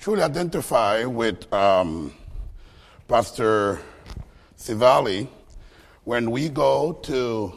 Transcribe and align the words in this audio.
truly 0.00 0.22
identify 0.22 1.04
with 1.04 1.52
um, 1.52 2.10
Pastor 3.06 3.78
Sivali 4.56 5.28
when 6.04 6.30
we 6.30 6.48
go 6.48 6.94
to 7.02 7.52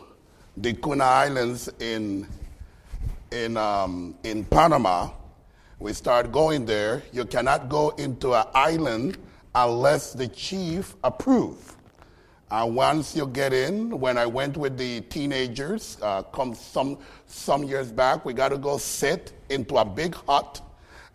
the 0.57 0.73
Kuna 0.73 1.05
Islands 1.05 1.69
in, 1.79 2.27
in, 3.31 3.55
um, 3.55 4.13
in 4.25 4.43
Panama. 4.43 5.09
We 5.79 5.93
start 5.93 6.33
going 6.33 6.65
there. 6.65 7.01
You 7.13 7.23
cannot 7.23 7.69
go 7.69 7.91
into 7.91 8.33
an 8.33 8.45
island 8.53 9.17
unless 9.55 10.11
the 10.11 10.27
chief 10.27 10.95
approve. 11.01 11.77
And 12.51 12.75
once 12.75 13.15
you 13.15 13.25
get 13.25 13.53
in, 13.53 14.01
when 14.01 14.17
I 14.17 14.25
went 14.25 14.57
with 14.57 14.77
the 14.77 14.99
teenagers, 14.99 15.97
uh, 16.01 16.23
come 16.23 16.55
some, 16.55 16.97
some 17.25 17.63
years 17.63 17.89
back, 17.89 18.25
we 18.25 18.33
got 18.33 18.49
to 18.49 18.57
go 18.57 18.77
sit 18.77 19.31
into 19.49 19.77
a 19.77 19.85
big 19.85 20.13
hut 20.13 20.61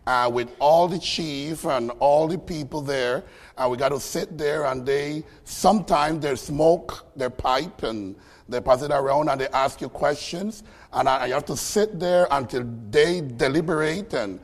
uh, 0.09 0.27
with 0.27 0.49
all 0.57 0.87
the 0.87 0.97
chief 0.97 1.65
and 1.65 1.91
all 1.99 2.27
the 2.27 2.37
people 2.39 2.81
there. 2.81 3.23
And 3.59 3.69
we 3.69 3.77
got 3.77 3.89
to 3.89 3.99
sit 3.99 4.39
there 4.39 4.65
and 4.65 4.83
they, 4.83 5.23
sometimes 5.43 6.23
they 6.23 6.35
smoke 6.35 7.05
their 7.15 7.29
pipe 7.29 7.83
and 7.83 8.15
they 8.47 8.59
pass 8.59 8.81
it 8.81 8.89
around 8.89 9.29
and 9.29 9.39
they 9.39 9.47
ask 9.49 9.81
you 9.81 9.87
questions. 9.87 10.63
And 10.91 11.07
I, 11.07 11.27
you 11.27 11.33
have 11.33 11.45
to 11.45 11.55
sit 11.55 11.99
there 11.99 12.27
until 12.31 12.67
they 12.89 13.21
deliberate 13.21 14.15
and, 14.15 14.39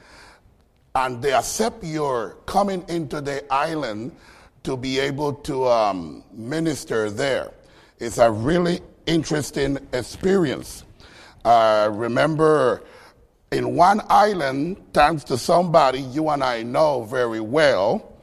and 0.94 1.20
they 1.20 1.34
accept 1.34 1.84
your 1.84 2.38
coming 2.46 2.86
into 2.88 3.20
the 3.20 3.52
island 3.52 4.16
to 4.66 4.77
be 4.77 5.00
able 5.00 5.34
to 5.34 5.68
um, 5.68 6.24
minister 6.32 7.10
there. 7.10 7.50
It's 7.98 8.20
a 8.20 8.30
really 8.30 8.82
interesting 9.08 9.80
experience. 9.94 10.84
Uh, 11.44 11.90
remember 11.91 12.84
in 13.52 13.76
one 13.76 14.02
island, 14.09 14.77
thanks 14.94 15.23
to 15.26 15.38
somebody 15.38 16.02
you 16.02 16.30
and 16.30 16.44
I 16.44 16.63
know 16.63 17.04
very 17.04 17.40
well, 17.40 18.13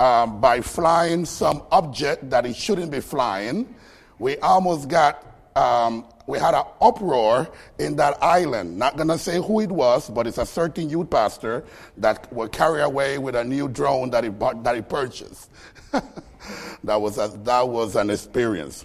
um, 0.00 0.40
by 0.40 0.60
flying 0.60 1.24
some 1.24 1.62
object 1.70 2.30
that 2.30 2.44
it 2.44 2.56
shouldn't 2.56 2.90
be 2.90 3.00
flying, 3.00 3.74
we 4.18 4.36
almost 4.38 4.88
got, 4.88 5.24
um, 5.56 6.06
we 6.26 6.38
had 6.38 6.54
an 6.54 6.64
uproar 6.80 7.48
in 7.78 7.96
that 7.96 8.20
island. 8.22 8.76
Not 8.76 8.96
going 8.96 9.08
to 9.08 9.18
say 9.18 9.40
who 9.40 9.60
it 9.60 9.70
was, 9.70 10.10
but 10.10 10.26
it's 10.26 10.38
a 10.38 10.46
certain 10.46 10.90
youth 10.90 11.10
pastor 11.10 11.64
that 11.98 12.32
will 12.32 12.48
carry 12.48 12.82
away 12.82 13.18
with 13.18 13.36
a 13.36 13.44
new 13.44 13.68
drone 13.68 14.10
that 14.10 14.24
he, 14.24 14.30
bought, 14.30 14.64
that 14.64 14.74
he 14.74 14.82
purchased. 14.82 15.50
that, 16.84 17.00
was 17.00 17.18
a, 17.18 17.28
that 17.44 17.68
was 17.68 17.94
an 17.96 18.10
experience. 18.10 18.84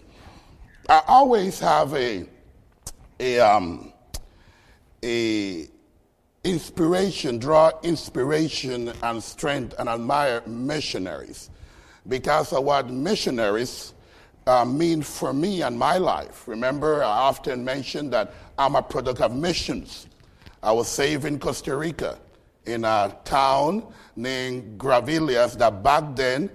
I 0.88 1.02
always 1.08 1.60
have 1.60 1.94
a, 1.94 2.28
a, 3.20 3.40
um, 3.40 3.94
a 5.04 5.68
inspiration, 6.44 7.38
draw 7.38 7.72
inspiration 7.84 8.94
and 9.04 9.22
strength 9.22 9.76
and 9.78 9.90
admire 9.90 10.42
missionaries 10.48 11.50
because 12.08 12.54
of 12.54 12.64
what 12.64 12.90
missionaries 12.90 13.94
uh, 14.48 14.66
mean 14.66 15.02
for 15.02 15.34
me 15.34 15.62
and 15.62 15.78
my 15.78 15.98
life. 15.98 16.48
Remember, 16.48 17.04
I 17.04 17.08
often 17.08 17.64
mention 17.64 18.10
that 18.12 18.34
I'm 18.58 18.76
a 18.76 18.82
product 18.82 19.22
of 19.22 19.36
missions. 19.36 20.08
I 20.64 20.72
was 20.72 20.88
saved 20.88 21.26
in 21.26 21.40
Costa 21.40 21.76
Rica 21.76 22.18
in 22.66 22.84
a 22.86 23.16
town 23.26 23.86
named 24.16 24.80
Gravilias 24.80 25.58
that 25.58 25.84
back 25.84 26.16
then, 26.16 26.50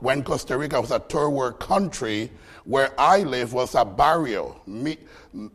when 0.00 0.22
Costa 0.22 0.56
Rica 0.58 0.80
was 0.80 0.90
a 0.90 0.98
third 0.98 1.30
world 1.30 1.60
country, 1.60 2.30
where 2.64 2.98
I 2.98 3.22
live 3.22 3.52
was 3.52 3.74
a 3.74 3.84
barrio, 3.84 4.60
me, 4.66 4.96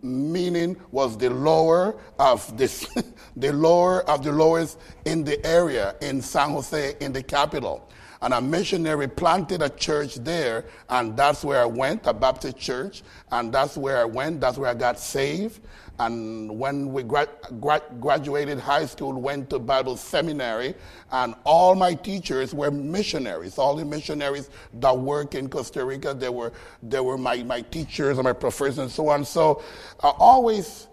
meaning 0.04 0.78
was 0.92 1.18
the 1.18 1.30
lower 1.30 2.00
of 2.20 2.56
this, 2.58 2.88
the 3.36 3.52
lower 3.52 4.08
of 4.10 4.24
the 4.24 4.32
lowest 4.32 4.80
in 5.06 5.24
the 5.24 5.44
area 5.46 5.96
in 6.02 6.22
San 6.22 6.52
Jose, 6.52 6.96
in 7.00 7.12
the 7.12 7.24
capital. 7.24 7.89
And 8.22 8.34
a 8.34 8.42
missionary 8.42 9.08
planted 9.08 9.62
a 9.62 9.70
church 9.70 10.16
there, 10.16 10.66
and 10.90 11.16
that's 11.16 11.44
where 11.44 11.62
I 11.62 11.66
went, 11.66 12.06
a 12.06 12.14
Baptist 12.14 12.58
church, 12.58 13.02
and 13.32 13.54
that's 13.54 13.78
where 13.78 13.98
I 13.98 14.04
went, 14.04 14.42
that's 14.42 14.58
where 14.58 14.70
I 14.70 14.74
got 14.74 15.00
saved. 15.00 15.62
And 16.00 16.58
when 16.58 16.94
we 16.94 17.04
gra- 17.04 17.28
gra- 17.60 17.84
graduated 18.00 18.60
high 18.60 18.86
school, 18.86 19.14
went 19.14 19.50
to 19.50 19.60
Bible 19.60 19.98
seminary, 19.98 20.76
and 21.12 21.36
all 21.44 21.76
my 21.76 21.94
teachers 21.94 22.54
were 22.54 22.72
missionaries. 22.72 23.58
All 23.58 23.76
the 23.76 23.84
missionaries 23.86 24.50
that 24.76 24.98
work 24.98 25.36
in 25.36 25.50
Costa 25.50 25.84
Rica, 25.84 26.14
they 26.14 26.30
were, 26.30 26.54
they 26.84 27.02
were 27.02 27.18
my, 27.18 27.44
my 27.44 27.62
teachers 27.62 28.18
and 28.18 28.26
my 28.26 28.34
professors 28.34 28.78
and 28.78 28.92
so 28.92 29.10
on. 29.10 29.26
So 29.26 29.62
I 30.02 30.14
always 30.18 30.88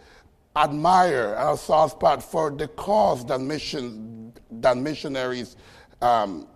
admire 0.56 1.34
and 1.38 1.50
a 1.50 1.56
soft 1.56 1.96
spot 1.96 2.22
for 2.22 2.50
the 2.50 2.66
cause 2.68 3.24
that, 3.26 3.40
mission, 3.40 4.32
that 4.50 4.76
missionaries 4.76 5.56
um, 6.02 6.48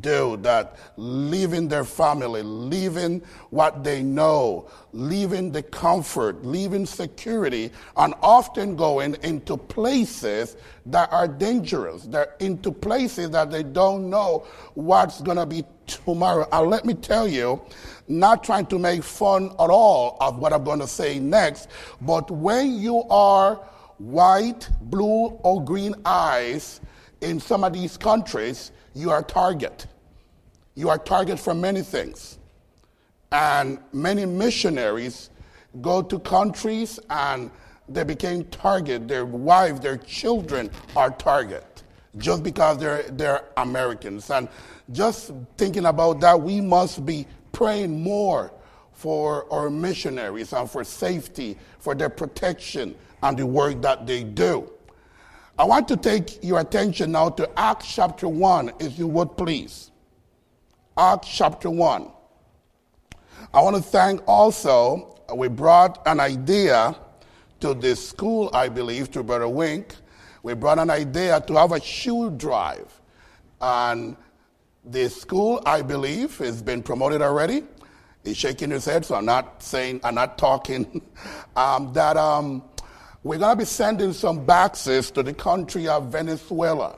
do 0.00 0.36
that 0.38 0.76
leaving 0.96 1.68
their 1.68 1.84
family, 1.84 2.42
leaving 2.42 3.22
what 3.50 3.84
they 3.84 4.02
know, 4.02 4.68
leaving 4.92 5.52
the 5.52 5.62
comfort, 5.62 6.44
leaving 6.44 6.86
security, 6.86 7.70
and 7.96 8.14
often 8.22 8.76
going 8.76 9.16
into 9.22 9.56
places 9.56 10.56
that 10.86 11.12
are 11.12 11.28
dangerous. 11.28 12.04
They're 12.04 12.34
into 12.40 12.72
places 12.72 13.30
that 13.30 13.50
they 13.50 13.62
don't 13.62 14.10
know 14.10 14.46
what's 14.74 15.20
going 15.20 15.38
to 15.38 15.46
be 15.46 15.64
tomorrow. 15.86 16.48
And 16.52 16.70
let 16.70 16.84
me 16.84 16.94
tell 16.94 17.28
you, 17.28 17.62
not 18.08 18.44
trying 18.44 18.66
to 18.66 18.78
make 18.78 19.02
fun 19.02 19.50
at 19.58 19.70
all 19.70 20.16
of 20.20 20.38
what 20.38 20.52
I'm 20.52 20.64
going 20.64 20.80
to 20.80 20.86
say 20.86 21.18
next, 21.18 21.68
but 22.00 22.30
when 22.30 22.78
you 22.78 23.02
are 23.04 23.56
white, 23.98 24.68
blue, 24.82 25.26
or 25.42 25.64
green 25.64 25.94
eyes 26.04 26.80
in 27.20 27.40
some 27.40 27.64
of 27.64 27.72
these 27.72 27.96
countries, 27.96 28.72
you 28.96 29.10
are 29.10 29.22
target. 29.22 29.86
You 30.74 30.88
are 30.88 30.98
target 30.98 31.38
for 31.38 31.52
many 31.54 31.82
things. 31.82 32.38
And 33.30 33.78
many 33.92 34.24
missionaries 34.24 35.28
go 35.82 36.00
to 36.00 36.18
countries 36.18 36.98
and 37.10 37.50
they 37.88 38.04
became 38.04 38.44
target. 38.44 39.06
Their 39.06 39.26
wives, 39.26 39.80
their 39.80 39.98
children 39.98 40.70
are 40.96 41.10
target 41.10 41.82
just 42.16 42.42
because 42.42 42.78
they're, 42.78 43.02
they're 43.02 43.44
Americans. 43.58 44.30
And 44.30 44.48
just 44.92 45.32
thinking 45.58 45.84
about 45.84 46.20
that, 46.20 46.40
we 46.40 46.62
must 46.62 47.04
be 47.04 47.26
praying 47.52 48.02
more 48.02 48.50
for 48.92 49.52
our 49.52 49.68
missionaries 49.68 50.54
and 50.54 50.70
for 50.70 50.84
safety, 50.84 51.58
for 51.78 51.94
their 51.94 52.08
protection 52.08 52.94
and 53.22 53.36
the 53.36 53.44
work 53.44 53.82
that 53.82 54.06
they 54.06 54.24
do. 54.24 54.70
I 55.58 55.64
want 55.64 55.88
to 55.88 55.96
take 55.96 56.44
your 56.44 56.60
attention 56.60 57.12
now 57.12 57.30
to 57.30 57.48
Acts 57.58 57.94
chapter 57.94 58.28
1, 58.28 58.72
if 58.78 58.98
you 58.98 59.06
would 59.06 59.38
please. 59.38 59.90
Acts 60.98 61.28
chapter 61.28 61.70
1. 61.70 62.10
I 63.54 63.62
want 63.62 63.74
to 63.76 63.82
thank 63.82 64.20
also, 64.26 65.18
we 65.34 65.48
brought 65.48 66.06
an 66.06 66.20
idea 66.20 66.94
to 67.60 67.72
this 67.72 68.06
school, 68.06 68.50
I 68.52 68.68
believe, 68.68 69.10
to 69.12 69.22
Brother 69.22 69.48
Wink. 69.48 69.94
We 70.42 70.52
brought 70.52 70.78
an 70.78 70.90
idea 70.90 71.40
to 71.46 71.54
have 71.54 71.72
a 71.72 71.80
shoe 71.80 72.30
drive. 72.32 73.00
And 73.62 74.14
the 74.84 75.08
school, 75.08 75.62
I 75.64 75.80
believe, 75.80 76.36
has 76.38 76.62
been 76.62 76.82
promoted 76.82 77.22
already. 77.22 77.64
He's 78.24 78.36
shaking 78.36 78.70
his 78.70 78.84
head, 78.84 79.06
so 79.06 79.14
I'm 79.14 79.24
not 79.24 79.62
saying, 79.62 80.00
I'm 80.04 80.16
not 80.16 80.36
talking. 80.36 81.00
um, 81.56 81.94
that 81.94 82.18
um, 82.18 82.62
we're 83.22 83.38
going 83.38 83.56
to 83.56 83.56
be 83.56 83.64
sending 83.64 84.12
some 84.12 84.44
boxes 84.44 85.10
to 85.12 85.22
the 85.22 85.34
country 85.34 85.88
of 85.88 86.12
Venezuela. 86.12 86.96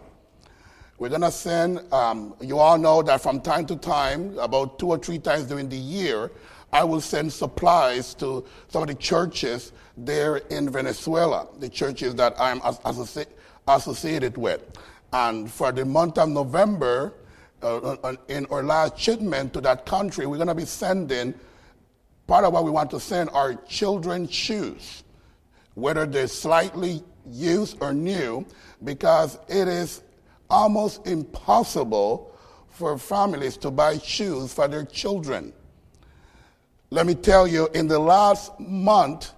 We're 0.99 1.11
going 1.11 1.23
to 1.23 1.31
send, 1.31 1.81
um, 1.93 2.35
you 2.41 2.59
all 2.59 2.77
know 2.77 3.03
that 3.03 3.21
from 3.21 3.41
time 3.41 3.67
to 3.67 3.77
time, 3.77 4.37
about 4.39 4.79
two 4.79 4.89
or 4.89 4.99
three 4.99 5.19
times 5.19 5.45
during 5.45 5.69
the 5.69 5.77
year, 5.77 6.33
I 6.73 6.85
will 6.85 7.01
send 7.01 7.33
supplies 7.33 8.15
to 8.15 8.45
some 8.69 8.83
of 8.83 8.89
the 8.89 8.95
churches 8.95 9.73
there 9.97 10.39
in 10.39 10.71
Venezuela, 10.71 11.49
the 11.61 11.69
churches 11.69 12.15
that 12.17 12.35
I'm 12.39 12.61
associ- 12.61 13.27
associated 13.67 14.37
with. 14.37 14.61
And 15.13 15.51
for 15.51 15.73
the 15.73 15.85
month 15.85 16.19
of 16.19 16.29
November, 16.29 17.15
uh, 17.63 17.77
uh 17.79 18.17
in 18.29 18.47
our 18.47 18.63
last 18.63 18.99
shipment 18.99 19.55
to 19.55 19.61
that 19.63 19.87
country, 19.87 20.27
we're 20.27 20.37
going 20.37 20.49
to 20.49 20.55
be 20.55 20.67
sending 20.67 21.33
part 22.27 22.45
of 22.45 22.53
what 22.53 22.65
we 22.65 22.71
want 22.71 22.91
to 22.91 23.01
send 23.01 23.31
are 23.31 23.55
children's 23.55 24.31
shoes 24.31 25.05
whether 25.79 26.07
they're 26.07 26.27
slightly 26.27 27.05
used 27.31 27.77
or 27.81 27.93
new, 27.93 28.45
because 28.85 29.39
it 29.49 29.69
is 29.69 30.03
almost 30.51 31.07
impossible 31.07 32.35
for 32.69 32.99
families 32.99 33.57
to 33.59 33.71
buy 33.71 33.99
shoes 33.99 34.53
for 34.53 34.67
their 34.69 34.85
children. 34.85 35.53
Let 36.91 37.07
me 37.07 37.15
tell 37.15 37.47
you, 37.47 37.69
in 37.75 37.87
the 37.87 37.99
last 37.99 38.59
month, 38.59 39.33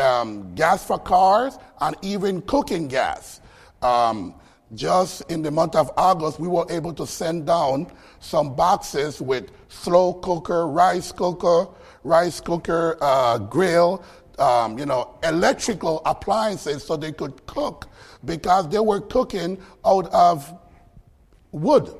um, 0.01 0.55
gas 0.55 0.83
for 0.83 0.97
cars, 0.97 1.59
and 1.79 1.95
even 2.01 2.41
cooking 2.41 2.87
gas. 2.87 3.41
Um, 3.83 4.33
just 4.73 5.29
in 5.29 5.43
the 5.43 5.51
month 5.51 5.75
of 5.75 5.91
August, 5.95 6.39
we 6.39 6.47
were 6.47 6.65
able 6.71 6.93
to 6.93 7.05
send 7.05 7.45
down 7.45 7.91
some 8.19 8.55
boxes 8.55 9.21
with 9.21 9.51
slow 9.67 10.13
cooker, 10.13 10.67
rice 10.67 11.11
cooker, 11.11 11.67
rice 12.03 12.41
cooker, 12.41 12.97
uh, 13.01 13.37
grill, 13.37 14.03
um, 14.39 14.77
you 14.79 14.85
know, 14.85 15.17
electrical 15.23 16.01
appliances 16.05 16.83
so 16.83 16.97
they 16.97 17.11
could 17.11 17.45
cook 17.45 17.87
because 18.25 18.69
they 18.69 18.79
were 18.79 19.01
cooking 19.01 19.57
out 19.85 20.07
of 20.07 20.53
wood, 21.51 21.93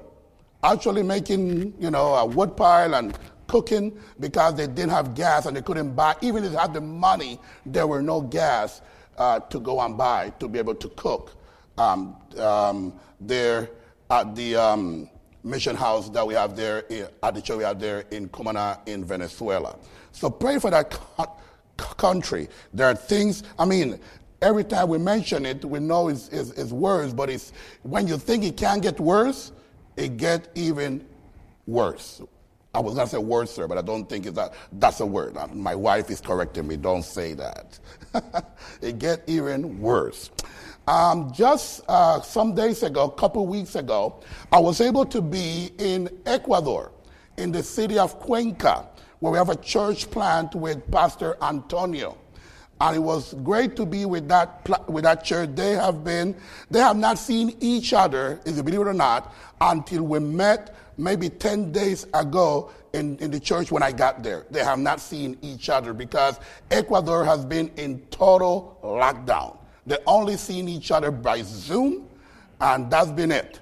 actually 0.63 1.04
making, 1.04 1.74
you 1.80 1.92
know, 1.92 2.16
a 2.16 2.25
wood 2.25 2.57
pile 2.57 2.95
and 2.95 3.18
cooking 3.48 3.98
because 4.19 4.56
they 4.56 4.68
didn't 4.68 4.89
have 4.89 5.13
gas 5.16 5.45
and 5.45 5.56
they 5.56 5.62
couldn't 5.62 5.95
buy, 5.95 6.16
even 6.22 6.44
if 6.44 6.51
they 6.51 6.57
had 6.57 6.74
the 6.74 6.81
money, 6.81 7.39
there 7.66 7.88
were 7.88 8.01
no 8.01 8.22
gas 8.22 8.81
uh, 9.18 9.39
to 9.39 9.60
go 9.60 9.80
and 9.81 9.98
buy 9.98 10.31
to 10.39 10.48
be 10.48 10.60
able 10.60 10.75
to 10.75 10.89
cook 10.89 11.31
um, 11.77 12.18
um, 12.39 12.94
there 13.19 13.69
at 14.10 14.36
the 14.36 14.56
um, 14.56 15.10
mission 15.44 15.75
house 15.75 16.10
that 16.10 16.25
we 16.25 16.33
have 16.33 16.56
there, 16.56 16.83
at 17.24 17.36
the 17.36 17.42
church 17.42 17.57
we 17.57 17.63
have 17.63 17.80
there 17.80 18.04
in 18.12 18.27
Cumaná 18.30 18.80
in 18.88 19.04
Venezuela. 19.06 19.77
So 20.12 20.30
pray 20.30 20.60
for 20.60 20.72
that 20.72 20.98
country. 21.77 22.48
There 22.74 22.88
are 22.88 22.95
things, 22.95 23.44
I 23.60 23.66
mean, 23.66 24.00
every 24.45 24.63
time 24.63 24.88
we 24.89 25.00
mention 25.00 25.44
it, 25.44 25.65
we 25.65 25.80
know 25.80 26.07
it's, 26.07 26.30
it's, 26.30 26.51
it's 26.51 26.71
worse, 26.71 27.12
but 27.12 27.30
it's, 27.31 27.51
when 27.81 28.07
you 28.07 28.15
think 28.15 28.44
it 28.44 28.56
can't 28.56 28.81
get 28.81 29.00
worse, 29.00 29.51
it 29.97 30.18
gets 30.18 30.47
even 30.53 31.03
worse. 31.65 32.21
I 32.75 32.80
was 32.80 32.94
going 32.94 33.07
to 33.07 33.12
say 33.12 33.18
worse, 33.18 33.51
sir, 33.51 33.68
but 33.68 33.80
I 33.80 33.81
don't 33.81 34.07
think 34.07 34.27
it's 34.27 34.36
that, 34.36 34.53
that's 34.74 35.00
a 35.00 35.06
word. 35.06 35.36
My 35.53 35.74
wife 35.74 36.12
is 36.12 36.21
correcting 36.21 36.68
me. 36.68 36.77
Don't 36.77 37.03
say 37.03 37.33
that. 37.33 37.80
it 38.81 39.00
gets 39.00 39.24
even 39.25 39.80
worse. 39.80 40.30
Um, 40.88 41.33
just 41.33 41.81
uh, 41.88 42.21
some 42.21 42.53
days 42.53 42.83
ago, 42.83 43.06
a 43.06 43.12
couple 43.12 43.48
weeks 43.48 43.74
ago, 43.74 44.21
I 44.51 44.59
was 44.59 44.80
able 44.80 45.06
to 45.07 45.21
be 45.21 45.71
in 45.80 46.09
Ecuador, 46.27 46.91
in 47.38 47.51
the 47.51 47.63
city 47.63 47.98
of 47.98 48.19
Cuenca, 48.19 48.89
where 49.19 49.31
we 49.31 49.39
have 49.39 49.50
a 49.50 49.56
church 49.56 50.12
plant 50.12 50.53
with 50.53 50.91
Pastor 50.91 51.36
Antonio. 51.41 52.18
And 52.81 52.95
it 52.95 53.00
was 53.00 53.33
great 53.36 53.75
to 53.77 53.86
be 53.86 54.06
with 54.06 54.27
that, 54.27 54.68
with 54.89 55.06
that 55.06 55.24
church. 55.24 55.51
They 55.56 55.72
have 55.74 56.04
been, 56.04 56.36
they 56.69 56.80
have 56.80 56.98
not 56.98 57.18
seen 57.18 57.56
each 57.62 57.94
other, 57.94 58.39
if 58.45 58.57
you 58.57 58.63
believe 58.63 58.81
it 58.81 58.88
or 58.88 58.94
not, 58.94 59.33
until 59.62 60.04
we 60.04 60.19
met 60.19 60.75
maybe 60.98 61.30
10 61.30 61.72
days 61.72 62.06
ago 62.13 62.72
in, 62.94 63.18
in 63.19 63.31
the 63.31 63.39
church 63.39 63.72
when 63.72 63.83
I 63.83 63.92
got 63.92 64.24
there. 64.24 64.45
They 64.51 64.63
have 64.63 64.80
not 64.80 65.00
seen 65.00 65.38
each 65.42 65.69
other 65.69 65.94
because 65.94 66.39
Ecuador 66.72 67.24
has 67.24 67.45
been 67.45 67.69
in 67.77 68.01
total 68.12 68.77
lockdown. 68.83 69.57
They 69.86 69.98
only 70.07 70.36
seen 70.38 70.68
each 70.68 70.92
other 70.92 71.12
by 71.12 71.44
Zoom, 71.44 72.07
and 72.60 72.89
that's 72.89 73.12
been 73.12 73.31
it. 73.31 73.60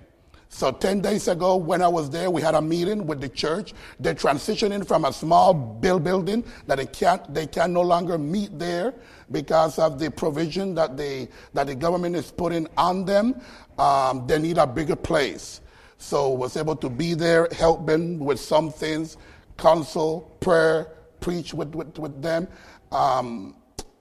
So 0.54 0.72
10 0.72 1.02
days 1.02 1.28
ago, 1.28 1.56
when 1.56 1.82
I 1.82 1.88
was 1.88 2.12
there, 2.12 2.30
we 2.30 2.40
had 2.40 2.54
a 2.54 2.62
meeting 2.62 3.08
with 3.08 3.20
the 3.20 3.28
church. 3.28 3.74
They're 4.00 4.14
transitioning 4.14 4.88
from 4.88 5.04
a 5.04 5.12
small 5.12 5.52
bill 5.52 6.00
building 6.00 6.44
that 6.68 6.78
they 6.78 6.86
can't, 6.86 7.34
they 7.34 7.48
can 7.48 7.74
no 7.74 7.82
longer 7.82 8.20
meet 8.20 8.60
there 8.60 8.94
because 9.32 9.80
of 9.80 9.98
the 9.98 10.12
provision 10.12 10.76
that, 10.76 10.96
they, 10.96 11.28
that 11.56 11.66
the 11.66 11.74
government 11.74 12.16
is 12.16 12.32
putting 12.32 12.68
on 12.78 13.04
them. 13.04 13.42
Um, 13.80 14.28
they 14.28 14.38
need 14.38 14.60
a 14.60 14.68
bigger 14.68 14.96
place. 14.96 15.62
So 15.98 16.30
was 16.30 16.56
able 16.56 16.76
to 16.78 16.90
be 16.90 17.16
there, 17.16 17.48
help 17.54 17.88
them 17.88 18.20
with 18.20 18.40
some 18.40 18.72
things, 18.72 19.18
counsel, 19.58 20.38
prayer, 20.40 20.94
preach 21.20 21.56
with, 21.56 21.74
with, 21.74 21.98
with 21.98 22.22
them. 22.22 22.48
Um, 22.92 23.56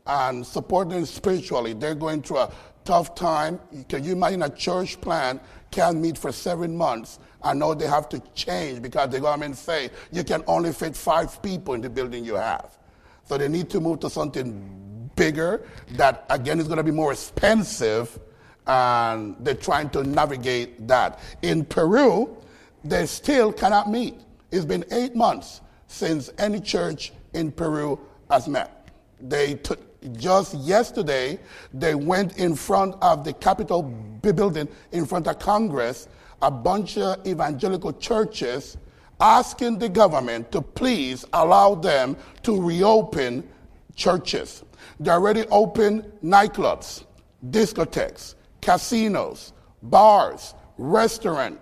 and 0.07 0.47
support 0.47 0.91
them 0.91 1.07
spiritually. 1.07 1.73
They're 1.73 1.95
going 1.95 2.21
through 2.21 2.39
a 2.39 2.53
tough 2.85 3.15
time. 3.15 3.59
Can 3.89 4.05
you 4.05 4.13
imagine 4.13 4.43
a 4.43 4.51
church 4.51 5.01
plant 5.01 5.41
can't 5.73 5.99
meet 5.99 6.17
for 6.17 6.31
seven 6.31 6.77
months? 6.77 7.19
I 7.43 7.55
know 7.55 7.75
they 7.75 7.89
have 7.89 8.09
to 8.11 8.21
change 8.35 8.81
because 8.83 9.11
the 9.11 9.19
government 9.19 9.57
say 9.57 9.91
you 10.13 10.23
can 10.23 10.45
only 10.47 10.73
fit 10.73 10.95
five 10.95 11.43
people 11.43 11.75
in 11.75 11.81
the 11.81 11.91
building 11.91 12.25
you 12.25 12.37
have. 12.37 12.79
So 13.25 13.37
they 13.37 13.49
need 13.49 13.69
to 13.71 13.81
move 13.81 14.01
to 14.01 14.11
something 14.11 15.11
bigger 15.17 15.67
that 15.93 16.25
again 16.31 16.61
is 16.61 16.67
going 16.67 16.77
to 16.77 16.85
be 16.85 16.91
more 16.91 17.13
expensive 17.13 18.19
and 18.67 19.37
they're 19.41 19.55
trying 19.55 19.91
to 19.91 20.05
navigate 20.05 20.87
that. 20.87 21.19
In 21.43 21.65
Peru, 21.65 22.37
they 22.85 23.07
still 23.07 23.53
cannot 23.53 23.91
meet. 23.91 24.21
It's 24.53 24.65
been 24.65 24.85
eight 24.93 25.17
months 25.17 25.61
since 25.89 26.31
any 26.39 26.61
church 26.61 27.13
in 27.33 27.51
Peru 27.51 27.99
has 28.31 28.47
met. 28.49 28.89
They 29.21 29.55
took 29.55 29.81
just 30.17 30.55
yesterday, 30.55 31.39
they 31.73 31.95
went 31.95 32.39
in 32.39 32.57
front 32.57 32.97
of 33.03 33.25
the 33.25 33.33
Capitol 33.33 33.83
building, 34.31 34.69
in 34.93 35.05
front 35.07 35.27
of 35.27 35.41
Congress, 35.41 36.09
a 36.41 36.51
bunch 36.51 36.99
of 36.99 37.27
evangelical 37.27 37.93
churches 37.95 38.77
asking 39.21 39.79
the 39.79 39.89
government 39.89 40.51
to 40.53 40.61
please 40.61 41.25
allow 41.33 41.75
them 41.75 42.17
to 42.43 42.61
reopen 42.61 43.49
churches. 43.95 44.65
They 44.99 45.11
already 45.11 45.45
opened 45.51 46.11
nightclubs, 46.23 47.05
discotheques, 47.51 48.35
casinos, 48.61 49.53
bars, 49.83 50.55
restaurants. 50.79 51.61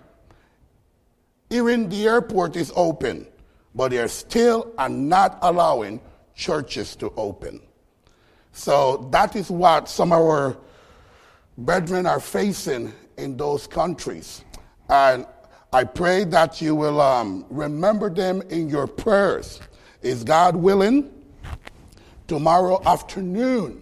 Even 1.49 1.89
the 1.89 2.05
airport 2.07 2.55
is 2.55 2.71
open, 2.75 3.27
but 3.75 3.89
they 3.89 3.97
are 3.97 4.07
still 4.07 4.71
are 4.77 4.89
not 4.89 5.37
allowing 5.41 5.99
churches 6.33 6.95
to 6.95 7.11
open. 7.17 7.61
So 8.53 9.09
that 9.11 9.35
is 9.35 9.51
what 9.51 9.89
some 9.89 10.11
of 10.11 10.19
our 10.19 10.57
brethren 11.57 12.05
are 12.05 12.19
facing 12.19 12.93
in 13.17 13.37
those 13.37 13.67
countries. 13.67 14.43
And 14.89 15.25
I 15.73 15.83
pray 15.85 16.25
that 16.25 16.61
you 16.61 16.75
will 16.75 16.99
um, 16.99 17.45
remember 17.49 18.09
them 18.09 18.41
in 18.49 18.69
your 18.69 18.87
prayers. 18.87 19.61
Is 20.01 20.23
God 20.23 20.55
willing? 20.55 21.11
Tomorrow 22.27 22.81
afternoon, 22.85 23.81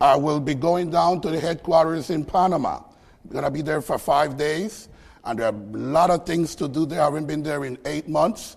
I 0.00 0.16
will 0.16 0.40
be 0.40 0.54
going 0.54 0.90
down 0.90 1.20
to 1.22 1.30
the 1.30 1.40
headquarters 1.40 2.10
in 2.10 2.24
Panama. 2.24 2.82
I'm 3.24 3.30
going 3.30 3.44
to 3.44 3.50
be 3.50 3.62
there 3.62 3.80
for 3.80 3.98
five 3.98 4.36
days, 4.36 4.88
and 5.24 5.38
there 5.38 5.46
are 5.46 5.54
a 5.54 5.76
lot 5.76 6.10
of 6.10 6.26
things 6.26 6.54
to 6.56 6.68
do 6.68 6.84
there. 6.84 7.00
I 7.00 7.04
haven't 7.04 7.26
been 7.26 7.42
there 7.42 7.64
in 7.64 7.78
eight 7.86 8.08
months. 8.08 8.56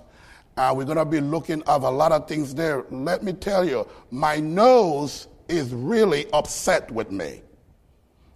Uh, 0.57 0.73
we're 0.75 0.85
going 0.85 0.97
to 0.97 1.05
be 1.05 1.21
looking 1.21 1.61
at 1.61 1.81
a 1.81 1.89
lot 1.89 2.11
of 2.11 2.27
things 2.27 2.53
there. 2.53 2.85
Let 2.89 3.23
me 3.23 3.33
tell 3.33 3.63
you, 3.63 3.87
my 4.11 4.37
nose 4.37 5.27
is 5.47 5.73
really 5.73 6.25
upset 6.33 6.91
with 6.91 7.11
me. 7.11 7.41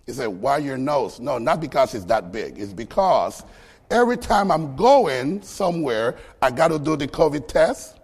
He 0.05 0.11
said, 0.11 0.27
Why 0.27 0.57
your 0.57 0.77
nose? 0.77 1.19
No, 1.19 1.37
not 1.37 1.61
because 1.61 1.93
it's 1.93 2.05
that 2.05 2.31
big. 2.31 2.59
It's 2.59 2.73
because 2.73 3.43
every 3.89 4.17
time 4.17 4.51
I'm 4.51 4.75
going 4.75 5.41
somewhere, 5.41 6.17
I 6.41 6.51
got 6.51 6.69
to 6.69 6.79
do 6.79 6.95
the 6.95 7.07
COVID 7.07 7.47
test. 7.47 7.99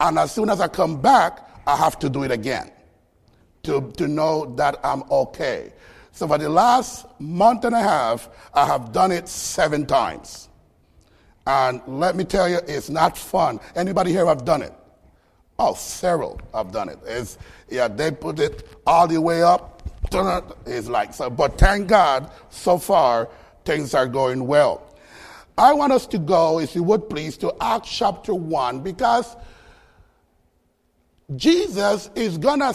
And 0.00 0.18
as 0.18 0.32
soon 0.32 0.50
as 0.50 0.60
I 0.60 0.68
come 0.68 1.00
back, 1.00 1.48
I 1.66 1.76
have 1.76 1.98
to 2.00 2.08
do 2.08 2.24
it 2.24 2.30
again 2.30 2.70
to, 3.62 3.92
to 3.96 4.08
know 4.08 4.54
that 4.56 4.78
I'm 4.84 5.02
okay. 5.10 5.72
So 6.12 6.28
for 6.28 6.38
the 6.38 6.48
last 6.48 7.06
month 7.20 7.64
and 7.64 7.74
a 7.74 7.82
half, 7.82 8.28
I 8.54 8.66
have 8.66 8.92
done 8.92 9.10
it 9.10 9.28
seven 9.28 9.84
times. 9.84 10.48
And 11.46 11.82
let 11.86 12.16
me 12.16 12.24
tell 12.24 12.48
you, 12.48 12.60
it's 12.66 12.88
not 12.88 13.18
fun. 13.18 13.60
Anybody 13.74 14.12
here 14.12 14.26
have 14.26 14.44
done 14.44 14.62
it? 14.62 14.72
Oh, 15.58 15.74
several 15.74 16.40
have 16.52 16.72
done 16.72 16.88
it. 16.88 16.98
It's, 17.06 17.38
yeah, 17.68 17.88
they 17.88 18.10
put 18.10 18.38
it 18.38 18.68
all 18.86 19.06
the 19.06 19.20
way 19.20 19.42
up. 19.42 19.73
It's 20.12 20.88
like 20.88 21.14
so, 21.14 21.30
but 21.30 21.58
thank 21.58 21.88
God, 21.88 22.30
so 22.50 22.78
far 22.78 23.28
things 23.64 23.94
are 23.94 24.06
going 24.06 24.46
well. 24.46 24.94
I 25.56 25.72
want 25.72 25.92
us 25.92 26.06
to 26.08 26.18
go, 26.18 26.58
if 26.58 26.74
you 26.74 26.82
would 26.82 27.08
please, 27.08 27.36
to 27.38 27.54
Acts 27.60 27.90
chapter 27.90 28.34
1 28.34 28.80
because 28.80 29.36
Jesus 31.36 32.10
is 32.14 32.38
going 32.38 32.60
to 32.60 32.74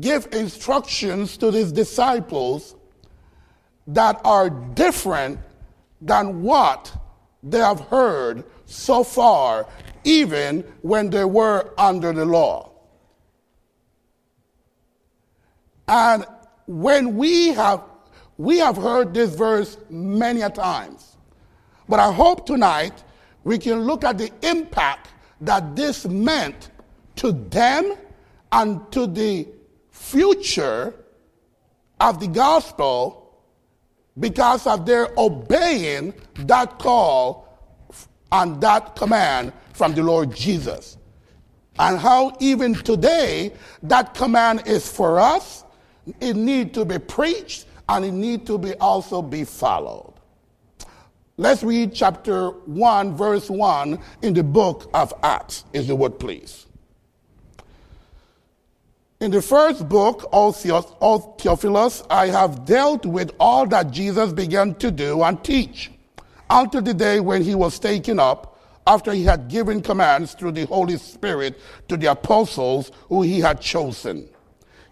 give 0.00 0.28
instructions 0.32 1.36
to 1.38 1.50
his 1.50 1.70
disciples 1.70 2.74
that 3.86 4.20
are 4.24 4.50
different 4.50 5.38
than 6.00 6.42
what 6.42 6.92
they 7.42 7.58
have 7.58 7.80
heard 7.80 8.44
so 8.66 9.04
far 9.04 9.66
even 10.04 10.60
when 10.82 11.10
they 11.10 11.24
were 11.24 11.72
under 11.78 12.12
the 12.12 12.24
law. 12.24 12.70
And 15.86 16.26
when 16.66 17.16
we 17.16 17.48
have 17.48 17.82
we 18.36 18.58
have 18.58 18.76
heard 18.76 19.14
this 19.14 19.34
verse 19.34 19.78
many 19.88 20.40
a 20.40 20.50
times. 20.50 21.16
But 21.88 22.00
I 22.00 22.12
hope 22.12 22.46
tonight 22.46 23.04
we 23.44 23.58
can 23.58 23.80
look 23.80 24.04
at 24.04 24.18
the 24.18 24.30
impact 24.42 25.10
that 25.40 25.76
this 25.76 26.04
meant 26.06 26.70
to 27.16 27.32
them 27.32 27.94
and 28.50 28.90
to 28.90 29.06
the 29.06 29.46
future 29.90 30.94
of 32.00 32.18
the 32.18 32.26
gospel 32.26 33.38
because 34.18 34.66
of 34.66 34.86
their 34.86 35.08
obeying 35.16 36.14
that 36.40 36.78
call 36.78 37.44
and 38.32 38.60
that 38.60 38.96
command 38.96 39.52
from 39.72 39.94
the 39.94 40.02
Lord 40.02 40.34
Jesus. 40.34 40.96
And 41.78 41.98
how 41.98 42.36
even 42.40 42.74
today 42.74 43.52
that 43.82 44.14
command 44.14 44.62
is 44.66 44.90
for 44.90 45.18
us, 45.18 45.63
it 46.20 46.36
need 46.36 46.74
to 46.74 46.84
be 46.84 46.98
preached 46.98 47.66
and 47.88 48.04
it 48.04 48.12
need 48.12 48.46
to 48.46 48.58
be 48.58 48.74
also 48.74 49.22
be 49.22 49.44
followed. 49.44 50.14
Let's 51.36 51.62
read 51.62 51.92
chapter 51.92 52.50
1 52.50 53.16
verse 53.16 53.50
1 53.50 53.98
in 54.22 54.34
the 54.34 54.44
book 54.44 54.88
of 54.94 55.12
Acts, 55.22 55.64
is 55.72 55.88
the 55.88 55.96
word 55.96 56.18
please. 56.18 56.66
In 59.20 59.30
the 59.30 59.42
first 59.42 59.88
book, 59.88 60.28
O 60.32 60.52
Theophilus, 60.52 62.02
I 62.10 62.26
have 62.26 62.64
dealt 62.66 63.06
with 63.06 63.32
all 63.40 63.66
that 63.68 63.90
Jesus 63.90 64.32
began 64.32 64.74
to 64.76 64.90
do 64.90 65.22
and 65.22 65.42
teach 65.42 65.90
until 66.50 66.82
the 66.82 66.94
day 66.94 67.20
when 67.20 67.42
he 67.42 67.54
was 67.54 67.78
taken 67.78 68.20
up 68.20 68.60
after 68.86 69.12
he 69.12 69.24
had 69.24 69.48
given 69.48 69.80
commands 69.80 70.34
through 70.34 70.52
the 70.52 70.66
Holy 70.66 70.98
Spirit 70.98 71.58
to 71.88 71.96
the 71.96 72.10
apostles 72.10 72.92
who 73.08 73.22
he 73.22 73.40
had 73.40 73.60
chosen. 73.60 74.28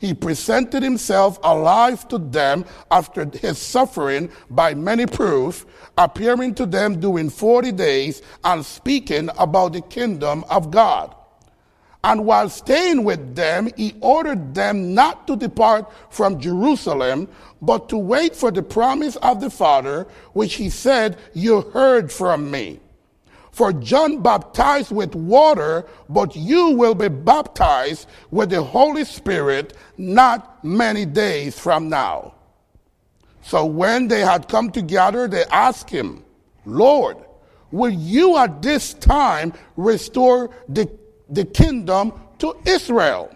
He 0.03 0.15
presented 0.15 0.83
himself 0.83 1.39
alive 1.45 2.09
to 2.09 2.19
them 2.19 2.65
after 2.91 3.25
his 3.25 3.57
suffering 3.57 4.31
by 4.51 4.75
many 4.75 5.07
proofs, 5.07 5.65
appearing 5.97 6.57
to 6.57 6.67
them 6.67 6.99
during 6.99 7.31
40 7.31 7.71
days 7.71 8.21
and 8.43 8.67
speaking 8.67 9.31
about 9.39 9.75
the 9.75 9.81
kingdom 9.81 10.45
of 10.51 10.73
God. 10.73 11.15
And 12.03 12.27
while 12.27 12.49
staying 12.49 13.05
with 13.05 13.37
them, 13.37 13.71
he 13.77 13.95
ordered 14.01 14.57
them 14.57 14.93
not 14.93 15.29
to 15.29 15.37
depart 15.37 15.89
from 16.11 16.41
Jerusalem, 16.41 17.29
but 17.63 17.89
to 17.91 17.97
wait 17.97 18.35
for 18.35 18.51
the 18.51 18.65
promise 18.65 19.15
of 19.15 19.41
the 19.41 19.51
Father, 19.51 20.09
which 20.33 20.55
he 20.55 20.69
said, 20.69 21.17
You 21.33 21.61
heard 21.71 22.11
from 22.11 22.51
me. 22.51 22.81
For 23.53 23.73
John 23.73 24.23
baptized 24.23 24.91
with 24.91 25.15
water, 25.15 25.87
but 26.09 26.35
you 26.35 26.71
will 26.71 26.95
be 26.95 27.09
baptized 27.09 28.09
with 28.31 28.51
the 28.51 28.63
Holy 28.63 29.05
Spirit 29.05 29.77
not 29.97 30.65
many 30.65 31.05
days 31.05 31.59
from 31.59 31.89
now. 31.89 32.35
So 33.43 33.65
when 33.67 34.09
they 34.09 34.21
had 34.21 34.49
come 34.49 34.71
together, 34.71 35.29
they 35.29 35.45
asked 35.51 35.91
him, 35.91 36.25
Lord, 36.65 37.19
will 37.71 37.91
you 37.91 38.37
at 38.39 38.63
this 38.63 38.95
time 38.95 39.53
restore 39.77 40.51
the 40.69 40.89
the 41.33 41.45
kingdom 41.47 42.13
to 42.39 42.57
Israel. 42.67 43.35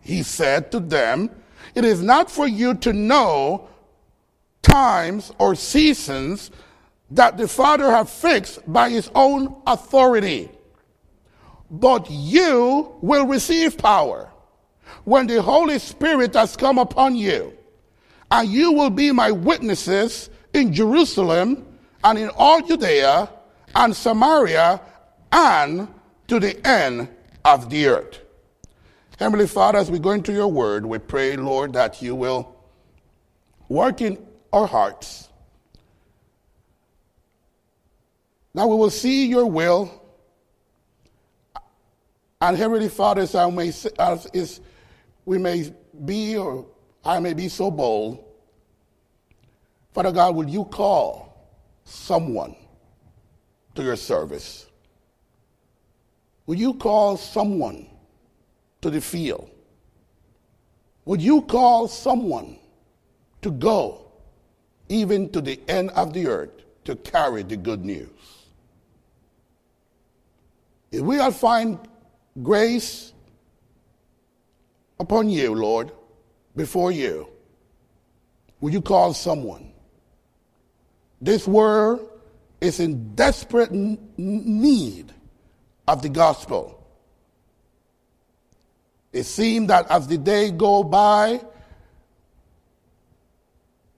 He 0.00 0.22
said 0.22 0.70
to 0.70 0.80
them, 0.80 1.30
It 1.74 1.84
is 1.84 2.00
not 2.00 2.30
for 2.30 2.46
you 2.46 2.74
to 2.74 2.92
know 2.92 3.68
times 4.62 5.32
or 5.38 5.54
seasons 5.54 6.50
that 7.10 7.36
the 7.36 7.48
Father 7.48 7.90
have 7.90 8.10
fixed 8.10 8.60
by 8.70 8.90
his 8.90 9.10
own 9.14 9.54
authority. 9.66 10.50
But 11.70 12.10
you 12.10 12.94
will 13.00 13.26
receive 13.26 13.78
power 13.78 14.30
when 15.04 15.26
the 15.26 15.42
Holy 15.42 15.78
Spirit 15.78 16.34
has 16.34 16.56
come 16.56 16.78
upon 16.78 17.16
you, 17.16 17.56
and 18.30 18.48
you 18.48 18.72
will 18.72 18.90
be 18.90 19.12
my 19.12 19.30
witnesses 19.30 20.30
in 20.52 20.72
Jerusalem 20.72 21.66
and 22.02 22.18
in 22.18 22.30
all 22.36 22.60
Judea 22.60 23.30
and 23.74 23.94
Samaria 23.94 24.80
and 25.32 25.88
to 26.28 26.40
the 26.40 26.66
end 26.66 27.08
of 27.44 27.70
the 27.70 27.86
earth. 27.86 28.20
Heavenly 29.18 29.46
Father, 29.46 29.78
as 29.78 29.90
we 29.90 29.98
go 29.98 30.10
into 30.10 30.32
your 30.32 30.48
word, 30.48 30.84
we 30.84 30.98
pray, 30.98 31.36
Lord, 31.36 31.72
that 31.72 32.02
you 32.02 32.14
will 32.14 32.54
work 33.68 34.00
in 34.00 34.18
our 34.52 34.66
hearts. 34.66 35.25
Now 38.56 38.66
we 38.66 38.76
will 38.76 38.90
see 38.90 39.26
your 39.26 39.44
will. 39.44 40.02
And 42.40 42.56
Heavenly 42.56 42.88
Father, 42.88 43.20
as, 43.20 43.34
I 43.34 43.50
may, 43.50 43.68
as 43.98 44.26
is, 44.32 44.60
we 45.26 45.36
may 45.36 45.70
be, 46.06 46.38
or 46.38 46.64
I 47.04 47.20
may 47.20 47.34
be 47.34 47.48
so 47.48 47.70
bold, 47.70 48.24
Father 49.92 50.10
God, 50.10 50.34
will 50.34 50.48
you 50.48 50.64
call 50.64 51.50
someone 51.84 52.56
to 53.74 53.82
your 53.82 53.96
service? 53.96 54.66
Will 56.46 56.56
you 56.56 56.72
call 56.74 57.18
someone 57.18 57.86
to 58.80 58.88
the 58.88 59.02
field? 59.02 59.50
Would 61.04 61.20
you 61.20 61.42
call 61.42 61.88
someone 61.88 62.56
to 63.42 63.50
go 63.50 64.06
even 64.88 65.28
to 65.32 65.42
the 65.42 65.60
end 65.68 65.90
of 65.90 66.14
the 66.14 66.26
earth 66.26 66.52
to 66.84 66.96
carry 66.96 67.42
the 67.42 67.58
good 67.58 67.84
news? 67.84 68.35
If 70.96 71.02
we 71.02 71.18
are 71.18 71.30
find 71.30 71.78
grace 72.42 73.12
upon 74.98 75.28
you, 75.28 75.54
Lord, 75.54 75.92
before 76.56 76.90
you, 76.90 77.28
would 78.62 78.72
you 78.72 78.80
call 78.80 79.12
someone? 79.12 79.74
This 81.20 81.46
world 81.46 82.08
is 82.62 82.80
in 82.80 83.14
desperate 83.14 83.72
need 83.72 85.12
of 85.86 86.00
the 86.00 86.08
gospel. 86.08 86.82
It 89.12 89.24
seems 89.24 89.68
that 89.68 89.90
as 89.90 90.06
the 90.06 90.16
day 90.16 90.50
go 90.50 90.82
by, 90.82 91.42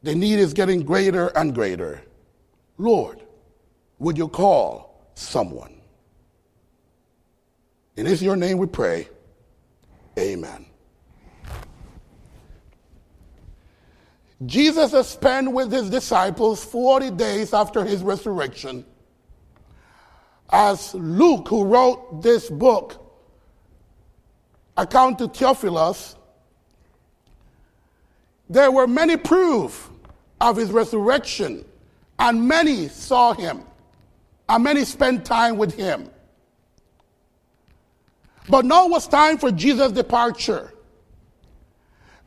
the 0.03 0.17
need 0.17 0.41
is 0.41 0.53
getting 0.53 0.83
greater 0.83 1.29
and 1.29 1.55
greater. 1.55 2.03
Lord, 2.77 3.23
would 4.01 4.19
you 4.19 4.27
call 4.27 5.13
someone? 5.15 5.78
And 7.99 8.07
it's 8.07 8.23
your 8.23 8.37
name 8.37 8.59
we 8.59 8.69
pray. 8.69 9.09
Amen. 10.17 10.65
Jesus 14.47 15.09
spent 15.09 15.51
with 15.51 15.73
his 15.73 15.91
disciples 15.91 16.65
40 16.65 17.11
days 17.11 17.53
after 17.53 17.85
his 17.85 18.03
resurrection 18.03 18.85
as 20.51 20.95
Luke, 20.95 21.49
who 21.49 21.65
wrote 21.65 22.23
this 22.23 22.49
book, 22.49 23.05
account 24.77 25.19
to 25.19 25.27
Theophilus, 25.27 26.15
there 28.49 28.71
were 28.71 28.87
many 28.87 29.17
proof 29.17 29.91
of 30.41 30.57
his 30.57 30.71
resurrection, 30.71 31.65
and 32.21 32.47
many 32.47 32.87
saw 32.87 33.35
him, 33.35 33.65
and 34.49 34.63
many 34.63 34.85
spent 34.85 35.25
time 35.25 35.57
with 35.59 35.75
him. 35.75 36.09
But 38.49 38.65
now 38.65 38.89
was 38.89 39.07
time 39.07 39.39
for 39.39 39.51
Jesus' 39.51 39.93
departure. 39.93 40.73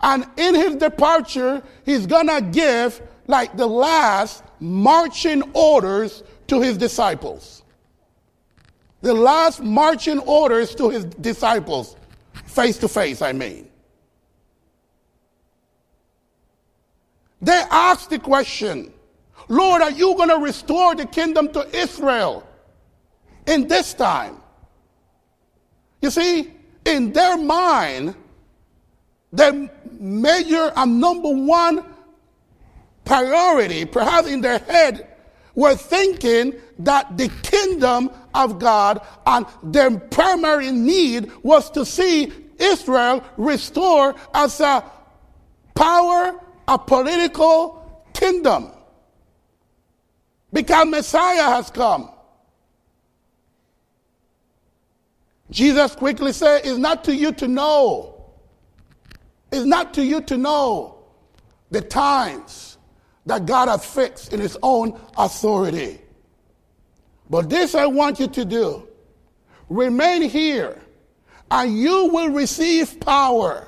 And 0.01 0.25
in 0.37 0.55
his 0.55 0.75
departure, 0.75 1.61
he's 1.85 2.05
gonna 2.05 2.41
give 2.41 3.01
like 3.27 3.55
the 3.55 3.67
last 3.67 4.43
marching 4.59 5.43
orders 5.53 6.23
to 6.47 6.61
his 6.61 6.77
disciples 6.77 7.61
the 9.01 9.13
last 9.13 9.61
marching 9.61 10.19
orders 10.19 10.75
to 10.75 10.89
his 10.89 11.05
disciples, 11.05 11.95
face 12.45 12.77
to 12.77 12.87
face, 12.87 13.21
I 13.21 13.33
mean. 13.33 13.67
They 17.41 17.63
asked 17.71 18.11
the 18.11 18.19
question, 18.19 18.93
Lord, 19.47 19.81
are 19.81 19.91
you 19.91 20.15
going 20.15 20.29
to 20.29 20.37
restore 20.37 20.95
the 20.95 21.07
kingdom 21.07 21.51
to 21.53 21.67
Israel 21.75 22.47
in 23.47 23.67
this 23.67 23.95
time? 23.95 24.37
You 26.01 26.09
see, 26.09 26.51
in 26.85 27.13
their 27.13 27.37
mind, 27.37 28.15
their 29.31 29.69
major 29.99 30.71
and 30.75 30.99
number 30.99 31.29
one 31.29 31.85
priority, 33.05 33.85
perhaps 33.85 34.27
in 34.27 34.41
their 34.41 34.59
head, 34.59 35.07
were 35.55 35.75
thinking 35.75 36.53
that 36.79 37.17
the 37.17 37.29
kingdom 37.43 38.09
of 38.33 38.59
God 38.59 39.01
and 39.25 39.45
their 39.63 39.99
primary 39.99 40.71
need 40.71 41.31
was 41.43 41.69
to 41.71 41.85
see 41.85 42.31
Israel 42.57 43.23
restored 43.37 44.15
as 44.33 44.59
a 44.59 44.83
power, 45.75 46.39
a 46.67 46.79
political 46.79 48.05
kingdom. 48.13 48.71
Because 50.53 50.87
Messiah 50.87 51.43
has 51.43 51.69
come. 51.71 52.09
Jesus 55.51 55.95
quickly 55.95 56.31
said, 56.31 56.61
It's 56.63 56.77
not 56.77 57.03
to 57.03 57.15
you 57.15 57.33
to 57.33 57.47
know. 57.47 58.23
It's 59.51 59.65
not 59.65 59.93
to 59.95 60.03
you 60.03 60.21
to 60.21 60.37
know 60.37 61.03
the 61.69 61.81
times 61.81 62.77
that 63.25 63.45
God 63.45 63.67
has 63.67 63.85
fixed 63.85 64.33
in 64.33 64.39
His 64.39 64.57
own 64.63 64.99
authority. 65.17 65.99
But 67.29 67.49
this 67.49 67.75
I 67.75 67.85
want 67.85 68.19
you 68.19 68.27
to 68.27 68.45
do 68.45 68.87
remain 69.69 70.21
here, 70.21 70.77
and 71.49 71.77
you 71.77 72.07
will 72.07 72.29
receive 72.29 72.99
power. 72.99 73.67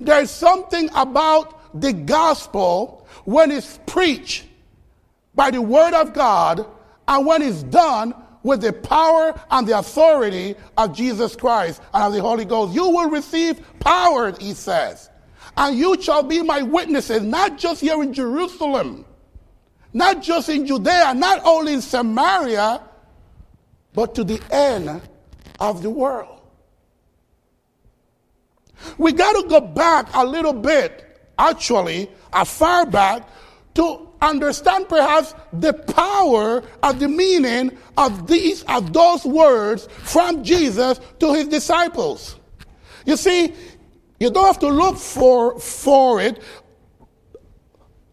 There's 0.00 0.30
something 0.30 0.88
about 0.94 1.80
the 1.80 1.92
gospel 1.92 3.06
when 3.24 3.50
it's 3.50 3.78
preached 3.86 4.44
by 5.34 5.50
the 5.50 5.60
word 5.60 5.92
of 5.92 6.14
God 6.14 6.66
and 7.08 7.26
when 7.26 7.42
it's 7.42 7.62
done 7.62 8.14
with 8.46 8.60
the 8.60 8.72
power 8.72 9.38
and 9.50 9.66
the 9.66 9.76
authority 9.76 10.54
of 10.76 10.94
Jesus 10.94 11.34
Christ 11.34 11.82
and 11.92 12.04
of 12.04 12.12
the 12.12 12.22
Holy 12.22 12.44
Ghost. 12.44 12.74
You 12.74 12.88
will 12.88 13.10
receive 13.10 13.60
power, 13.80 14.32
he 14.38 14.54
says. 14.54 15.10
And 15.56 15.76
you 15.76 16.00
shall 16.00 16.22
be 16.22 16.42
my 16.42 16.62
witnesses, 16.62 17.22
not 17.22 17.58
just 17.58 17.80
here 17.80 18.00
in 18.02 18.12
Jerusalem, 18.12 19.04
not 19.92 20.22
just 20.22 20.48
in 20.48 20.64
Judea, 20.64 21.14
not 21.14 21.40
only 21.44 21.74
in 21.74 21.80
Samaria, 21.82 22.82
but 23.94 24.14
to 24.14 24.22
the 24.22 24.40
end 24.50 25.02
of 25.58 25.82
the 25.82 25.90
world. 25.90 26.40
We 28.96 29.12
got 29.12 29.32
to 29.42 29.48
go 29.48 29.60
back 29.60 30.08
a 30.14 30.24
little 30.24 30.52
bit, 30.52 31.04
actually, 31.36 32.10
as 32.32 32.48
far 32.48 32.86
back, 32.86 33.28
to 33.74 34.05
understand 34.20 34.88
perhaps 34.88 35.34
the 35.52 35.72
power 35.72 36.62
of 36.82 36.98
the 37.00 37.08
meaning 37.08 37.76
of 37.96 38.26
these 38.26 38.62
of 38.64 38.92
those 38.92 39.24
words 39.24 39.86
from 39.86 40.42
Jesus 40.42 41.00
to 41.20 41.34
his 41.34 41.48
disciples. 41.48 42.36
You 43.04 43.16
see, 43.16 43.54
you 44.18 44.30
don't 44.30 44.46
have 44.46 44.58
to 44.60 44.68
look 44.68 44.96
for 44.96 45.58
for 45.60 46.20
it. 46.20 46.42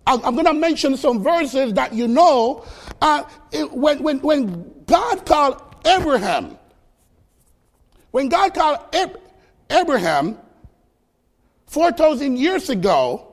I'm 0.05 0.35
going 0.35 0.45
to 0.45 0.53
mention 0.53 0.97
some 0.97 1.23
verses 1.23 1.73
that 1.73 1.93
you 1.93 2.07
know. 2.07 2.65
Uh, 3.01 3.23
when, 3.71 4.03
when, 4.03 4.19
when 4.19 4.83
God 4.85 5.25
called 5.25 5.61
Abraham, 5.85 6.57
when 8.11 8.29
God 8.29 8.53
called 8.53 8.79
Abraham 9.69 10.37
4,000 11.67 12.37
years 12.37 12.69
ago, 12.69 13.32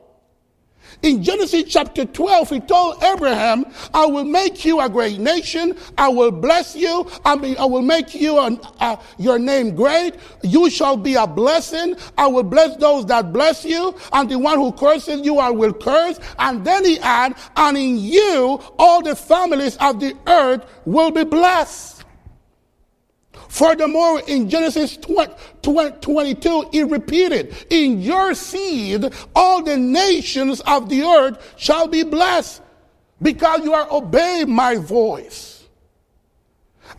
in 1.02 1.22
Genesis 1.22 1.64
chapter 1.66 2.04
12, 2.04 2.50
he 2.50 2.60
told 2.60 3.02
Abraham, 3.02 3.64
I 3.94 4.06
will 4.06 4.24
make 4.24 4.64
you 4.64 4.80
a 4.80 4.88
great 4.88 5.18
nation. 5.18 5.76
I 5.96 6.08
will 6.08 6.30
bless 6.30 6.76
you. 6.76 7.10
I, 7.24 7.36
mean, 7.36 7.56
I 7.58 7.64
will 7.64 7.82
make 7.82 8.14
you 8.14 8.38
an, 8.38 8.60
uh, 8.80 8.96
your 9.18 9.38
name 9.38 9.74
great. 9.74 10.16
You 10.42 10.68
shall 10.68 10.96
be 10.96 11.14
a 11.14 11.26
blessing. 11.26 11.96
I 12.18 12.26
will 12.26 12.42
bless 12.42 12.76
those 12.76 13.06
that 13.06 13.32
bless 13.32 13.64
you. 13.64 13.94
And 14.12 14.30
the 14.30 14.38
one 14.38 14.58
who 14.58 14.72
curses 14.72 15.24
you, 15.24 15.38
I 15.38 15.50
will 15.50 15.72
curse. 15.72 16.20
And 16.38 16.64
then 16.64 16.84
he 16.84 16.98
add, 17.00 17.34
and 17.56 17.76
in 17.78 17.98
you, 17.98 18.60
all 18.78 19.02
the 19.02 19.16
families 19.16 19.76
of 19.78 20.00
the 20.00 20.14
earth 20.26 20.66
will 20.84 21.10
be 21.10 21.24
blessed. 21.24 21.99
Furthermore, 23.50 24.22
in 24.28 24.48
Genesis 24.48 24.96
20, 24.96 25.34
22, 26.00 26.68
he 26.70 26.84
repeated, 26.84 27.52
In 27.68 28.00
your 28.00 28.32
seed, 28.32 29.12
all 29.34 29.60
the 29.60 29.76
nations 29.76 30.60
of 30.68 30.88
the 30.88 31.02
earth 31.02 31.54
shall 31.56 31.88
be 31.88 32.04
blessed 32.04 32.62
because 33.20 33.64
you 33.64 33.74
are 33.74 33.90
obeying 33.90 34.52
my 34.52 34.76
voice. 34.76 35.66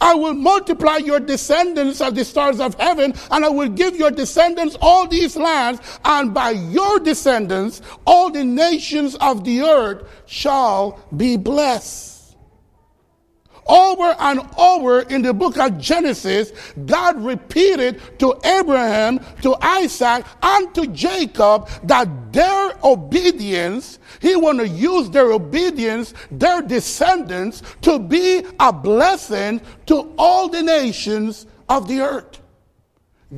I 0.02 0.14
will 0.14 0.34
multiply 0.34 0.98
your 0.98 1.22
descendants 1.22 2.02
as 2.02 2.14
the 2.14 2.26
stars 2.26 2.60
of 2.60 2.76
heaven, 2.76 3.14
and 3.32 3.46
I 3.46 3.50
will 3.50 3.70
give 3.70 3.96
your 3.96 4.12
descendants 4.12 4.76
all 4.82 5.08
these 5.08 5.38
lands, 5.38 5.80
and 6.04 6.34
by 6.34 6.52
your 6.52 7.00
descendants, 7.00 7.82
all 8.06 8.30
the 8.30 8.44
nations 8.44 9.16
of 9.16 9.46
the 9.46 9.62
earth 9.62 10.04
shall 10.26 11.00
be 11.16 11.38
blessed. 11.38 12.21
Over 13.68 14.16
and 14.20 14.42
over 14.58 15.02
in 15.02 15.22
the 15.22 15.34
book 15.34 15.58
of 15.58 15.78
Genesis, 15.78 16.52
God 16.86 17.24
repeated 17.24 18.02
to 18.20 18.40
Abraham, 18.44 19.20
to 19.42 19.56
Isaac, 19.62 20.26
and 20.42 20.74
to 20.76 20.88
Jacob 20.88 21.70
that 21.84 22.34
their 22.34 22.74
obedience, 22.84 24.00
he 24.20 24.36
want 24.36 24.60
to 24.60 24.68
use 24.68 25.10
their 25.10 25.32
obedience, 25.32 26.14
their 26.32 26.62
descendants, 26.62 27.62
to 27.82 28.00
be 28.00 28.44
a 28.60 28.74
blessing 28.74 29.62
to 29.86 30.14
all 30.18 30.50
the 30.50 30.64
nations 30.64 31.46
of 31.70 31.88
the 31.88 32.02
earth. 32.02 32.42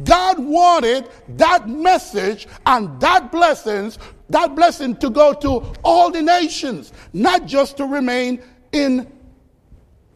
God 0.04 0.40
wanted 0.40 1.08
that 1.38 1.70
message 1.70 2.48
and 2.66 3.00
that 3.00 3.32
blessings, 3.32 4.00
that 4.30 4.56
blessing 4.56 4.96
to 4.98 5.10
go 5.10 5.34
to 5.34 5.64
all 5.84 6.10
the 6.10 6.22
nations, 6.22 6.94
not 7.14 7.46
just 7.46 7.78
to 7.78 7.86
remain 7.86 8.42
in 8.72 9.12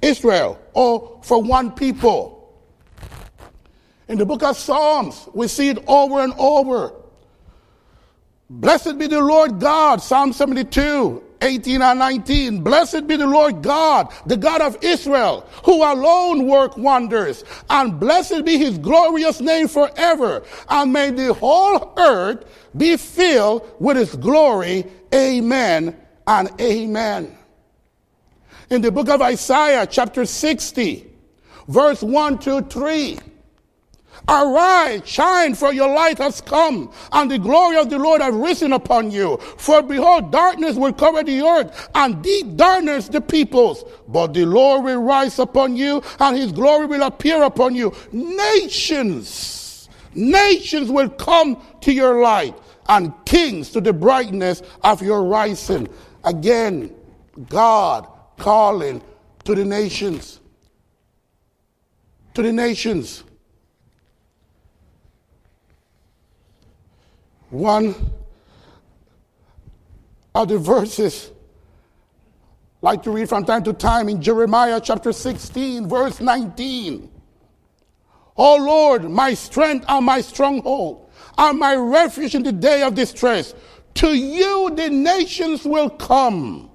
Israel 0.02 0.60
or 0.74 1.20
for 1.24 1.42
one 1.42 1.72
people. 1.72 2.38
In 4.08 4.18
the 4.18 4.26
book 4.26 4.44
of 4.44 4.58
Psalms, 4.58 5.28
we 5.34 5.48
see 5.48 5.70
it 5.70 5.84
over 5.88 6.20
and 6.22 6.34
over. 6.38 6.94
Blessed 8.50 8.98
be 8.98 9.08
the 9.08 9.20
Lord 9.20 9.60
God, 9.60 10.02
Psalm 10.02 10.32
72, 10.32 11.22
18 11.42 11.82
and 11.82 12.00
19. 12.00 12.64
Blessed 12.64 13.06
be 13.06 13.18
the 13.18 13.28
Lord 13.28 13.62
God, 13.62 14.14
the 14.26 14.38
God 14.38 14.62
of 14.62 14.78
Israel, 14.82 15.46
who 15.66 15.84
alone 15.84 16.48
work 16.48 16.78
wonders. 16.78 17.44
And 17.70 18.00
blessed 18.00 18.46
be 18.46 18.58
his 18.58 18.78
glorious 18.78 19.42
name 19.42 19.68
forever. 19.68 20.44
And 20.70 20.94
may 20.94 21.12
the 21.12 21.34
whole 21.34 21.94
earth 21.98 22.46
be 22.78 22.96
filled 22.96 23.70
with 23.80 23.98
his 23.98 24.16
glory. 24.16 24.86
Amen 25.14 25.98
and 26.26 26.50
amen 26.62 27.37
in 28.70 28.82
the 28.82 28.92
book 28.92 29.10
of 29.10 29.22
Isaiah, 29.22 29.88
chapter 29.88 30.26
60, 30.26 31.10
verse 31.68 32.02
1 32.02 32.40
to 32.40 32.62
3. 32.64 33.20
Arise, 34.28 35.08
shine, 35.08 35.56
for 35.56 35.72
your 35.72 35.94
light 35.94 36.18
has 36.18 36.42
come, 36.42 36.92
and 37.14 37.32
the 37.32 37.40
glory 37.40 37.78
of 37.78 37.90
the 37.90 37.98
Lord 37.98 38.20
has 38.20 38.34
risen 38.34 38.74
upon 38.74 39.10
you. 39.10 39.38
For 39.58 39.82
behold, 39.82 40.32
darkness 40.32 40.76
will 40.76 40.92
cover 40.92 41.24
the 41.24 41.42
earth, 41.42 41.90
and 41.96 42.22
deep 42.22 42.58
darkness 42.58 43.08
the 43.08 43.22
peoples. 43.22 43.86
But 44.08 44.34
the 44.34 44.46
Lord 44.46 44.84
will 44.84 45.02
rise 45.02 45.40
upon 45.40 45.78
you, 45.78 46.02
and 46.20 46.36
his 46.36 46.52
glory 46.52 46.88
will 46.88 47.04
appear 47.04 47.44
upon 47.44 47.76
you. 47.76 47.94
Nations, 48.12 49.88
nations 50.14 50.92
will 50.92 51.10
come 51.10 51.62
to 51.82 51.94
your 51.94 52.22
light, 52.22 52.58
and 52.90 53.14
kings 53.26 53.70
to 53.72 53.82
the 53.82 53.94
brightness 53.94 54.62
of 54.84 55.02
your 55.02 55.24
rising. 55.24 55.88
Again, 56.26 56.94
God 57.48 58.08
calling 58.38 59.02
to 59.44 59.56
the 59.56 59.66
nations. 59.66 60.40
To 62.34 62.42
the 62.42 62.54
nations. 62.54 63.24
One 67.50 67.96
of 70.36 70.48
the 70.48 70.58
verses 70.58 71.32
like 72.82 73.02
to 73.04 73.12
read 73.12 73.28
from 73.28 73.44
time 73.44 73.64
to 73.64 73.74
time 73.74 74.08
in 74.08 74.22
Jeremiah 74.22 74.80
chapter 74.82 75.12
16, 75.12 75.90
verse 75.90 76.20
19. 76.20 77.12
Oh 78.38 78.56
Lord, 78.58 79.10
my 79.10 79.34
strength 79.34 79.86
and 79.90 80.06
my 80.06 80.22
stronghold, 80.22 81.10
and 81.38 81.58
my 81.58 81.76
refuge 81.76 82.36
in 82.36 82.44
the 82.44 82.52
day 82.52 82.84
of 82.84 82.94
distress. 82.94 83.56
To 83.96 84.14
you 84.14 84.72
the 84.76 84.90
nations 84.90 85.66
will 85.66 85.90
come 85.90 86.70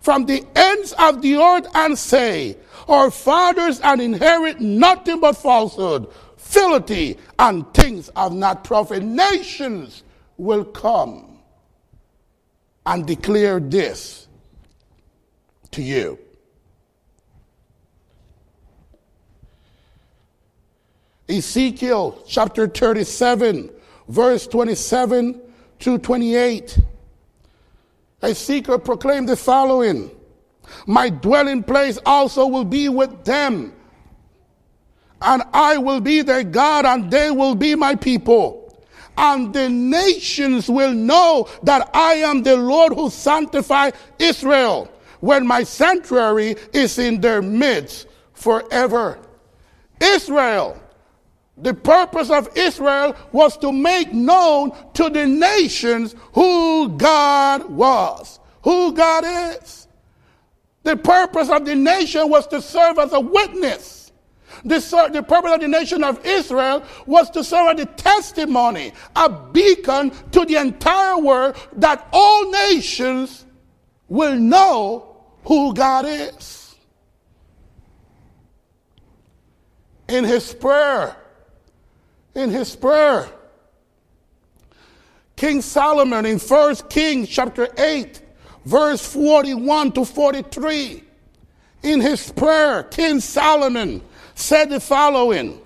from 0.00 0.26
the 0.26 0.44
ends 0.54 0.92
of 0.98 1.22
the 1.22 1.36
earth 1.36 1.66
and 1.74 1.98
say, 1.98 2.56
Our 2.88 3.10
fathers 3.10 3.80
and 3.80 4.00
inherit 4.00 4.60
nothing 4.60 5.20
but 5.20 5.36
falsehood, 5.36 6.08
filthy, 6.36 7.18
and 7.38 7.72
things 7.74 8.08
of 8.10 8.32
not 8.32 8.64
profit. 8.64 9.02
Nations 9.02 10.02
will 10.36 10.64
come 10.64 11.38
and 12.86 13.06
declare 13.06 13.60
this 13.60 14.28
to 15.72 15.82
you. 15.82 16.18
Ezekiel 21.28 22.22
chapter 22.26 22.66
37, 22.66 23.70
verse 24.08 24.46
27 24.46 25.40
to 25.80 25.98
28. 25.98 26.78
Ezekiel 28.22 28.78
proclaimed 28.78 29.28
the 29.28 29.36
following 29.36 30.10
My 30.86 31.08
dwelling 31.08 31.62
place 31.62 31.98
also 32.04 32.46
will 32.46 32.64
be 32.64 32.88
with 32.88 33.24
them, 33.24 33.72
and 35.22 35.42
I 35.52 35.78
will 35.78 36.00
be 36.00 36.22
their 36.22 36.44
God, 36.44 36.84
and 36.84 37.10
they 37.10 37.30
will 37.30 37.54
be 37.54 37.74
my 37.74 37.94
people. 37.94 38.64
And 39.16 39.52
the 39.52 39.68
nations 39.68 40.68
will 40.68 40.92
know 40.92 41.48
that 41.64 41.90
I 41.92 42.14
am 42.14 42.44
the 42.44 42.56
Lord 42.56 42.92
who 42.92 43.10
sanctified 43.10 43.94
Israel 44.18 44.88
when 45.20 45.44
my 45.44 45.64
sanctuary 45.64 46.54
is 46.72 46.98
in 46.98 47.20
their 47.20 47.42
midst 47.42 48.06
forever. 48.32 49.18
Israel 50.00 50.80
The 51.60 51.74
purpose 51.74 52.30
of 52.30 52.48
Israel 52.56 53.16
was 53.32 53.56
to 53.58 53.72
make 53.72 54.12
known 54.12 54.72
to 54.94 55.10
the 55.10 55.26
nations 55.26 56.14
who 56.32 56.88
God 56.96 57.68
was, 57.68 58.38
who 58.62 58.92
God 58.92 59.24
is. 59.26 59.88
The 60.84 60.96
purpose 60.96 61.50
of 61.50 61.66
the 61.66 61.74
nation 61.74 62.30
was 62.30 62.46
to 62.48 62.62
serve 62.62 62.98
as 62.98 63.12
a 63.12 63.20
witness. 63.20 64.12
The, 64.64 65.10
the 65.12 65.22
purpose 65.22 65.52
of 65.52 65.60
the 65.60 65.68
nation 65.68 66.02
of 66.02 66.24
Israel 66.24 66.84
was 67.06 67.30
to 67.30 67.44
serve 67.44 67.78
as 67.78 67.84
a 67.84 67.86
testimony, 67.86 68.92
a 69.14 69.28
beacon 69.28 70.10
to 70.32 70.44
the 70.44 70.56
entire 70.56 71.18
world 71.18 71.56
that 71.74 72.08
all 72.12 72.50
nations 72.50 73.44
will 74.08 74.36
know 74.36 75.16
who 75.44 75.74
God 75.74 76.06
is. 76.06 76.76
In 80.08 80.24
his 80.24 80.54
prayer, 80.54 81.16
in 82.34 82.50
his 82.50 82.74
prayer. 82.76 83.28
King 85.36 85.62
Solomon 85.62 86.26
in 86.26 86.38
1 86.38 86.74
Kings 86.90 87.28
chapter 87.28 87.68
8, 87.78 88.20
verse 88.64 89.06
41 89.06 89.92
to 89.92 90.04
43. 90.04 91.04
In 91.84 92.00
his 92.00 92.32
prayer, 92.32 92.82
King 92.82 93.20
Solomon 93.20 94.02
said 94.34 94.70
the 94.70 94.80
following 94.80 95.60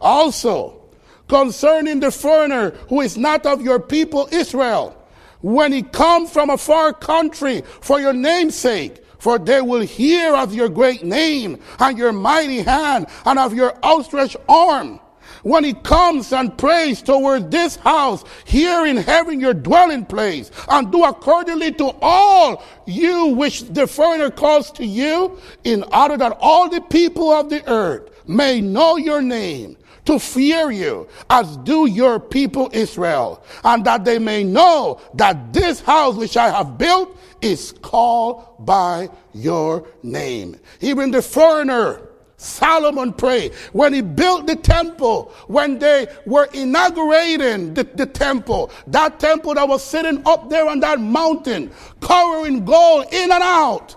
Also, 0.00 0.80
concerning 1.28 2.00
the 2.00 2.10
foreigner 2.10 2.70
who 2.88 3.02
is 3.02 3.18
not 3.18 3.44
of 3.44 3.60
your 3.60 3.78
people 3.78 4.28
Israel, 4.32 4.94
when 5.42 5.72
he 5.72 5.82
comes 5.82 6.32
from 6.32 6.50
a 6.50 6.56
far 6.56 6.92
country 6.92 7.62
for 7.80 8.00
your 8.00 8.14
name's 8.14 8.54
sake, 8.54 9.04
for 9.18 9.38
they 9.38 9.60
will 9.60 9.82
hear 9.82 10.34
of 10.34 10.54
your 10.54 10.68
great 10.68 11.04
name 11.04 11.60
and 11.80 11.98
your 11.98 12.12
mighty 12.12 12.62
hand 12.62 13.06
and 13.26 13.38
of 13.38 13.52
your 13.52 13.74
outstretched 13.84 14.36
arm 14.48 15.00
when 15.42 15.64
he 15.64 15.72
comes 15.72 16.32
and 16.32 16.56
prays 16.58 17.02
toward 17.02 17.50
this 17.50 17.76
house 17.76 18.24
here 18.44 18.86
in 18.86 18.96
heaven 18.96 19.40
your 19.40 19.54
dwelling 19.54 20.04
place 20.04 20.50
and 20.68 20.90
do 20.92 21.04
accordingly 21.04 21.72
to 21.72 21.94
all 22.00 22.62
you 22.86 23.26
which 23.26 23.62
the 23.62 23.86
foreigner 23.86 24.30
calls 24.30 24.70
to 24.70 24.84
you 24.84 25.38
in 25.64 25.82
order 25.92 26.16
that 26.16 26.36
all 26.40 26.68
the 26.68 26.80
people 26.82 27.30
of 27.30 27.50
the 27.50 27.66
earth 27.70 28.10
may 28.28 28.60
know 28.60 28.96
your 28.96 29.22
name 29.22 29.76
to 30.04 30.18
fear 30.18 30.70
you 30.70 31.06
as 31.28 31.58
do 31.58 31.86
your 31.86 32.18
people 32.18 32.70
Israel 32.72 33.44
and 33.64 33.84
that 33.84 34.06
they 34.06 34.18
may 34.18 34.42
know 34.42 35.00
that 35.14 35.52
this 35.52 35.80
house 35.80 36.16
which 36.16 36.36
I 36.36 36.48
have 36.48 36.78
built 36.78 37.14
is 37.42 37.72
called 37.82 38.44
by 38.60 39.10
your 39.34 39.86
name. 40.02 40.58
Even 40.80 41.10
the 41.10 41.20
foreigner 41.20 42.07
Solomon 42.38 43.12
prayed 43.12 43.52
when 43.72 43.92
he 43.92 44.00
built 44.00 44.46
the 44.46 44.54
temple, 44.54 45.34
when 45.48 45.80
they 45.80 46.06
were 46.24 46.48
inaugurating 46.54 47.74
the, 47.74 47.82
the, 47.82 48.06
temple, 48.06 48.70
that 48.86 49.18
temple 49.18 49.54
that 49.54 49.68
was 49.68 49.82
sitting 49.82 50.22
up 50.24 50.48
there 50.48 50.68
on 50.68 50.78
that 50.80 51.00
mountain, 51.00 51.70
covering 52.00 52.64
gold 52.64 53.06
in 53.12 53.32
and 53.32 53.42
out. 53.42 53.96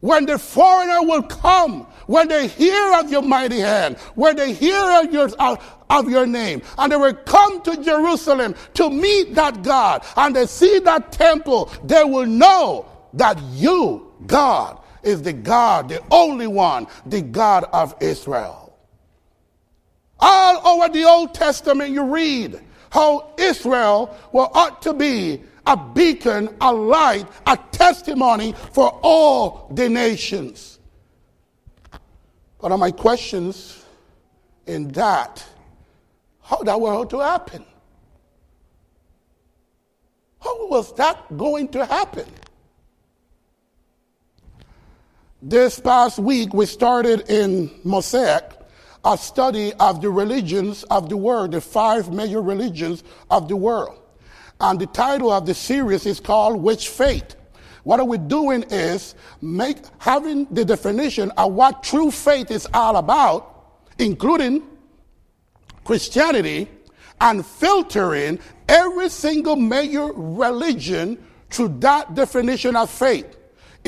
When 0.00 0.26
the 0.26 0.38
foreigner 0.38 1.02
will 1.02 1.22
come, 1.22 1.82
when 2.06 2.26
they 2.26 2.48
hear 2.48 2.94
of 2.94 3.12
your 3.12 3.22
mighty 3.22 3.60
hand, 3.60 3.96
when 4.16 4.34
they 4.34 4.54
hear 4.54 4.80
of 5.00 5.12
your, 5.12 5.28
of, 5.38 5.76
of 5.88 6.10
your 6.10 6.26
name, 6.26 6.62
and 6.78 6.90
they 6.90 6.96
will 6.96 7.14
come 7.14 7.62
to 7.62 7.82
Jerusalem 7.82 8.56
to 8.74 8.90
meet 8.90 9.36
that 9.36 9.62
God, 9.62 10.04
and 10.16 10.34
they 10.34 10.46
see 10.46 10.80
that 10.80 11.12
temple, 11.12 11.70
they 11.84 12.02
will 12.02 12.26
know 12.26 12.86
that 13.14 13.40
you, 13.52 14.12
God, 14.26 14.77
is 15.02 15.22
the 15.22 15.32
God, 15.32 15.88
the 15.88 16.02
only 16.10 16.46
one, 16.46 16.86
the 17.06 17.22
God 17.22 17.64
of 17.72 17.94
Israel. 18.00 18.76
All 20.20 20.66
over 20.66 20.92
the 20.92 21.04
Old 21.04 21.34
Testament, 21.34 21.90
you 21.90 22.02
read 22.04 22.60
how 22.90 23.32
Israel 23.38 24.16
will 24.32 24.50
ought 24.54 24.82
to 24.82 24.94
be 24.94 25.42
a 25.66 25.76
beacon, 25.76 26.54
a 26.60 26.72
light, 26.72 27.26
a 27.46 27.56
testimony 27.70 28.54
for 28.72 28.98
all 29.02 29.70
the 29.74 29.88
nations. 29.88 30.78
But 32.60 32.72
are 32.72 32.78
my 32.78 32.90
questions 32.90 33.84
in 34.66 34.88
that, 34.88 35.44
how 36.42 36.62
that 36.62 36.80
were 36.80 37.04
to 37.06 37.18
happen? 37.20 37.64
How 40.40 40.66
was 40.68 40.94
that 40.94 41.36
going 41.36 41.68
to 41.68 41.84
happen? 41.84 42.26
This 45.40 45.78
past 45.78 46.18
week, 46.18 46.52
we 46.52 46.66
started 46.66 47.30
in 47.30 47.70
Mosaic 47.84 48.42
a 49.04 49.16
study 49.16 49.72
of 49.74 50.02
the 50.02 50.10
religions 50.10 50.82
of 50.90 51.08
the 51.08 51.16
world, 51.16 51.52
the 51.52 51.60
five 51.60 52.12
major 52.12 52.42
religions 52.42 53.04
of 53.30 53.46
the 53.46 53.54
world. 53.54 54.00
And 54.60 54.80
the 54.80 54.86
title 54.86 55.30
of 55.30 55.46
the 55.46 55.54
series 55.54 56.06
is 56.06 56.18
called 56.18 56.60
Which 56.60 56.88
Faith? 56.88 57.36
What 57.84 58.00
are 58.00 58.04
we 58.04 58.18
doing 58.18 58.64
is 58.64 59.14
make 59.40 59.78
having 59.98 60.46
the 60.46 60.64
definition 60.64 61.30
of 61.36 61.52
what 61.52 61.84
true 61.84 62.10
faith 62.10 62.50
is 62.50 62.66
all 62.74 62.96
about, 62.96 63.84
including 64.00 64.64
Christianity, 65.84 66.68
and 67.20 67.46
filtering 67.46 68.40
every 68.68 69.08
single 69.08 69.54
major 69.54 70.06
religion 70.14 71.24
through 71.48 71.78
that 71.78 72.16
definition 72.16 72.74
of 72.74 72.90
faith. 72.90 73.37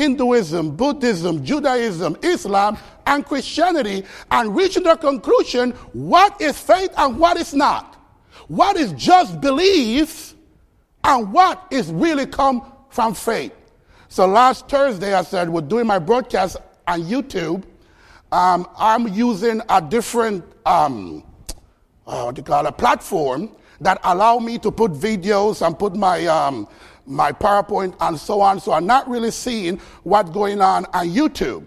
Hinduism, 0.01 0.77
Buddhism, 0.77 1.45
Judaism, 1.45 2.17
Islam, 2.23 2.79
and 3.05 3.23
Christianity 3.23 4.03
and 4.31 4.57
reaching 4.57 4.85
the 4.85 4.97
conclusion 4.97 5.73
what 5.93 6.41
is 6.41 6.59
faith 6.59 6.91
and 6.97 7.19
what 7.19 7.37
is 7.37 7.53
not. 7.53 7.97
What 8.49 8.79
is 8.79 8.93
just 8.95 9.43
belief 9.43 10.35
and 11.05 11.31
what 11.31 11.67
is 11.71 11.93
really 11.93 12.25
come 12.25 12.73
from 12.89 13.13
faith. 13.13 13.53
So 14.09 14.27
last 14.27 14.71
Thursday, 14.71 15.13
I 15.13 15.21
said, 15.21 15.51
we're 15.51 15.61
doing 15.61 15.87
my 15.87 15.99
broadcast 15.99 16.57
on 16.89 17.03
YouTube. 17.03 17.65
Um, 18.33 18.67
I'm 18.79 19.07
using 19.09 19.61
a 19.69 19.83
different, 19.83 20.47
um, 20.65 21.25
uh, 22.07 22.23
what 22.23 22.37
do 22.37 22.41
you 22.41 22.45
call 22.45 22.65
it, 22.65 22.71
a 22.71 22.73
platform 22.73 23.55
that 23.83 24.01
allow 24.05 24.39
me 24.39 24.57
to 24.61 24.71
put 24.71 24.93
videos 24.93 25.65
and 25.65 25.79
put 25.79 25.95
my 25.95 26.27
um, 26.27 26.67
my 27.11 27.33
PowerPoint 27.33 27.95
and 28.01 28.19
so 28.19 28.41
on. 28.41 28.61
So 28.61 28.73
I'm 28.73 28.87
not 28.87 29.09
really 29.09 29.31
seeing 29.31 29.79
what's 30.05 30.31
going 30.31 30.61
on 30.61 30.87
on 30.87 31.09
YouTube. 31.09 31.67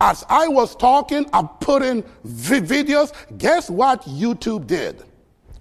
As 0.00 0.24
I 0.28 0.48
was 0.48 0.76
talking 0.76 1.28
and 1.32 1.48
putting 1.60 2.02
vi- 2.24 2.60
videos, 2.60 3.12
guess 3.38 3.70
what 3.70 4.02
YouTube 4.02 4.66
did? 4.66 5.02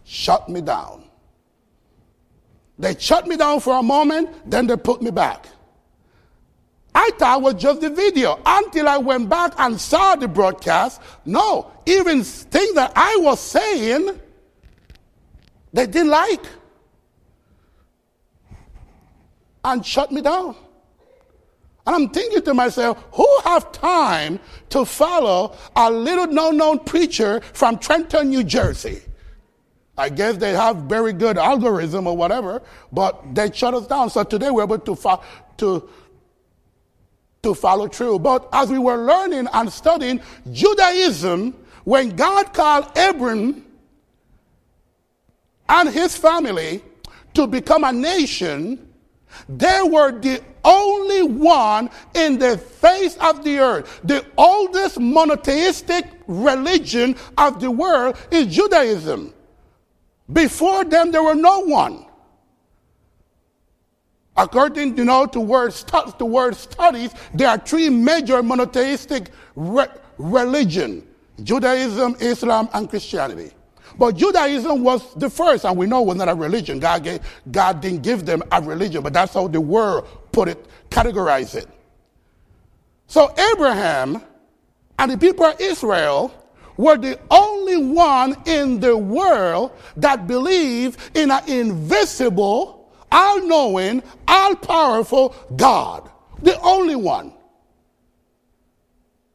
Shut 0.04 0.50
me 0.50 0.62
down. 0.62 1.06
They 2.78 2.96
shut 2.98 3.28
me 3.28 3.38
down 3.38 3.60
for 3.60 3.78
a 3.78 3.84
moment, 3.84 4.50
then 4.50 4.66
they 4.66 4.76
put 4.76 5.02
me 5.02 5.12
back. 5.12 5.46
I 6.94 7.12
thought 7.18 7.40
it 7.40 7.44
was 7.44 7.54
just 7.54 7.82
the 7.82 7.90
video 7.90 8.40
until 8.46 8.90
I 8.90 8.98
went 8.98 9.30
back 9.30 9.54
and 9.58 9.80
saw 9.80 10.16
the 10.16 10.28
broadcast. 10.28 11.00
No, 11.24 11.72
even 11.86 12.24
things 12.24 12.74
that 12.74 12.92
I 12.96 13.18
was 13.22 13.40
saying, 13.40 14.20
they 15.72 15.86
didn't 15.86 16.10
like 16.10 16.44
and 19.64 19.86
shut 19.86 20.12
me 20.12 20.22
down. 20.22 20.56
And 21.86 21.96
I'm 21.96 22.10
thinking 22.10 22.42
to 22.44 22.54
myself, 22.54 23.04
who 23.14 23.28
have 23.44 23.72
time 23.72 24.40
to 24.70 24.86
follow 24.86 25.56
a 25.76 25.90
little 25.90 26.28
no 26.28 26.52
known 26.52 26.80
preacher 26.80 27.42
from 27.54 27.80
Trenton, 27.80 28.30
New 28.30 28.44
Jersey? 28.44 29.02
I 29.98 30.10
guess 30.10 30.38
they 30.38 30.54
have 30.54 30.78
very 30.78 31.14
good 31.14 31.38
algorithm 31.38 32.08
or 32.08 32.16
whatever, 32.16 32.62
but 32.92 33.36
they 33.36 33.52
shut 33.52 33.74
us 33.74 33.88
down. 33.88 34.10
So 34.10 34.24
today 34.24 34.50
we're 34.50 34.64
able 34.64 34.80
to, 34.80 34.96
fo- 34.96 35.22
to, 35.58 35.90
to 37.44 37.54
follow 37.54 37.88
through. 37.88 38.20
But 38.20 38.48
as 38.54 38.70
we 38.70 38.80
were 38.80 38.98
learning 38.98 39.48
and 39.52 39.72
studying 39.72 40.22
Judaism, 40.52 41.54
when 41.84 42.16
God 42.16 42.54
called 42.54 42.96
Abram 42.96 43.66
and 45.68 45.90
his 45.90 46.16
family 46.16 46.84
to 47.34 47.48
become 47.48 47.84
a 47.84 47.92
nation, 47.92 48.91
they 49.50 49.82
were 49.84 50.12
the 50.12 50.42
only 50.64 51.24
one 51.24 51.90
in 52.14 52.38
the 52.38 52.58
face 52.58 53.18
of 53.18 53.44
the 53.44 53.60
earth. 53.60 54.02
The 54.04 54.26
oldest 54.38 55.00
monotheistic 55.00 56.06
religion 56.28 57.16
of 57.38 57.60
the 57.60 57.72
world 57.72 58.18
is 58.32 58.48
Judaism. 58.48 59.34
Before 60.32 60.84
them, 60.84 61.12
there 61.12 61.24
were 61.24 61.36
no 61.36 61.60
one. 61.62 62.06
According 64.38 64.98
you 64.98 65.06
know, 65.06 65.26
to 65.26 65.40
word, 65.40 65.74
stu- 65.74 66.14
to 66.18 66.26
word 66.26 66.56
studies, 66.56 67.12
there 67.34 67.50
are 67.50 67.58
three 67.58 67.90
major 67.90 68.42
monotheistic 68.42 69.30
re- 69.56 69.88
religion 70.18 71.08
Judaism, 71.44 72.16
Islam, 72.20 72.70
and 72.74 72.90
Christianity. 72.90 73.52
But 73.98 74.16
Judaism 74.16 74.84
was 74.84 75.14
the 75.16 75.30
first, 75.30 75.66
and 75.66 75.78
we 75.78 75.86
know 75.86 76.02
it 76.02 76.08
was 76.08 76.18
not 76.18 76.30
a 76.30 76.36
religion. 76.36 76.80
God, 76.80 77.04
gave, 77.04 77.20
God 77.52 77.82
didn't 77.82 78.04
give 78.04 78.26
them 78.26 78.44
a 78.52 78.62
religion, 78.62 79.04
but 79.04 79.14
that's 79.14 79.34
how 79.34 79.48
the 79.48 79.62
world 79.62 80.08
put 80.32 80.48
it, 80.48 80.66
categorized 80.90 81.56
it. 81.56 81.68
So 83.08 83.34
Abraham 83.54 84.22
and 84.98 85.12
the 85.12 85.18
people 85.18 85.46
of 85.46 85.60
Israel 85.60 86.34
were 86.78 86.98
the 86.98 87.20
only 87.30 87.78
one 87.78 88.36
in 88.46 88.80
the 88.80 88.98
world 88.98 89.72
that 89.98 90.28
believed 90.28 91.00
in 91.16 91.30
an 91.30 91.48
invisible, 91.48 92.92
all 93.12 93.46
knowing, 93.46 94.02
all 94.28 94.56
powerful 94.56 95.36
God. 95.56 96.10
The 96.42 96.60
only 96.62 96.96
one. 96.96 97.34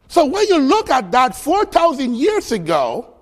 So 0.09 0.25
when 0.25 0.47
you 0.49 0.59
look 0.59 0.91
at 0.91 1.13
that 1.13 1.37
4,000 1.37 2.15
years 2.15 2.53
ago, 2.53 3.16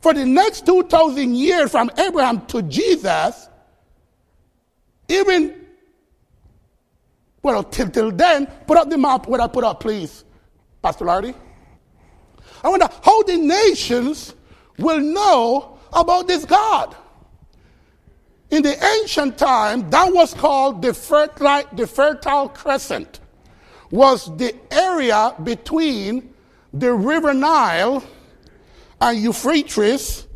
for 0.00 0.14
the 0.14 0.24
next 0.24 0.66
2,000 0.66 1.34
years 1.34 1.70
from 1.70 1.90
Abraham 1.98 2.46
to 2.46 2.62
Jesus, 2.62 3.48
even, 5.08 5.66
well, 7.42 7.64
till, 7.64 7.90
till 7.90 8.12
then, 8.12 8.46
put 8.66 8.76
up 8.76 8.90
the 8.90 8.98
map 8.98 9.26
where 9.26 9.40
I 9.40 9.48
put 9.48 9.64
up, 9.64 9.80
please, 9.80 10.24
Pastor 10.82 11.04
Lardy. 11.04 11.34
I 12.62 12.68
wonder 12.68 12.88
how 13.02 13.22
the 13.22 13.36
nations 13.36 14.34
will 14.78 15.00
know 15.00 15.78
about 15.92 16.28
this 16.28 16.44
God. 16.44 16.94
In 18.50 18.62
the 18.62 18.82
ancient 19.00 19.36
time, 19.36 19.90
that 19.90 20.12
was 20.12 20.32
called 20.32 20.80
the 20.80 20.94
fertile, 20.94 21.64
the 21.72 21.86
fertile 21.86 22.48
crescent, 22.48 23.20
was 23.90 24.34
the 24.36 24.54
area 24.70 25.34
between 25.42 26.32
the 26.72 26.92
river 26.92 27.34
Nile 27.34 28.02
and 29.00 29.18
Euphrates 29.18 30.26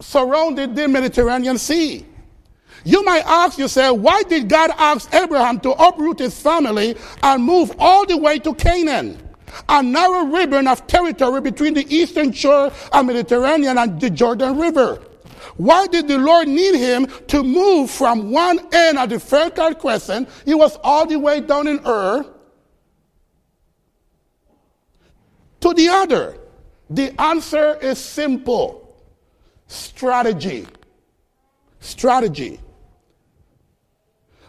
surrounded 0.00 0.76
the 0.76 0.88
Mediterranean 0.88 1.58
Sea. 1.58 2.06
You 2.84 3.02
might 3.02 3.24
ask 3.24 3.58
yourself, 3.58 3.98
why 3.98 4.22
did 4.24 4.48
God 4.48 4.70
ask 4.76 5.12
Abraham 5.14 5.58
to 5.60 5.70
uproot 5.70 6.18
his 6.18 6.38
family 6.38 6.96
and 7.22 7.42
move 7.42 7.72
all 7.78 8.04
the 8.06 8.18
way 8.18 8.38
to 8.40 8.54
Canaan? 8.54 9.18
A 9.68 9.82
narrow 9.82 10.26
ribbon 10.26 10.66
of 10.66 10.86
territory 10.86 11.40
between 11.40 11.74
the 11.74 11.86
eastern 11.94 12.32
shore 12.32 12.70
of 12.92 13.06
Mediterranean 13.06 13.78
and 13.78 14.00
the 14.00 14.10
Jordan 14.10 14.58
River. 14.58 15.00
Why 15.56 15.86
did 15.86 16.08
the 16.08 16.18
Lord 16.18 16.48
need 16.48 16.74
him 16.74 17.06
to 17.28 17.42
move 17.42 17.90
from 17.90 18.32
one 18.32 18.58
end 18.72 18.98
of 18.98 19.08
the 19.08 19.20
Fertile 19.20 19.74
Crescent? 19.74 20.28
He 20.44 20.54
was 20.54 20.76
all 20.82 21.06
the 21.06 21.16
way 21.16 21.40
down 21.40 21.68
in 21.68 21.80
Ur 21.86 22.26
to 25.60 25.74
the 25.74 25.88
other. 25.88 26.36
The 26.90 27.18
answer 27.20 27.78
is 27.80 27.98
simple 27.98 28.96
strategy. 29.66 30.66
Strategy. 31.80 32.60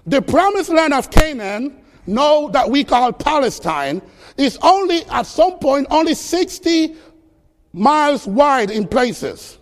The 0.06 0.22
promised 0.22 0.70
land 0.70 0.94
of 0.94 1.10
Canaan, 1.10 1.82
now 2.06 2.48
that 2.50 2.70
we 2.70 2.84
call 2.84 3.12
Palestine, 3.12 4.02
is 4.38 4.58
only 4.62 5.04
at 5.06 5.26
some 5.26 5.58
point 5.60 5.88
only 5.90 6.14
60 6.14 6.96
miles 7.74 8.28
wide 8.28 8.70
in 8.70 8.88
places. 8.88 9.58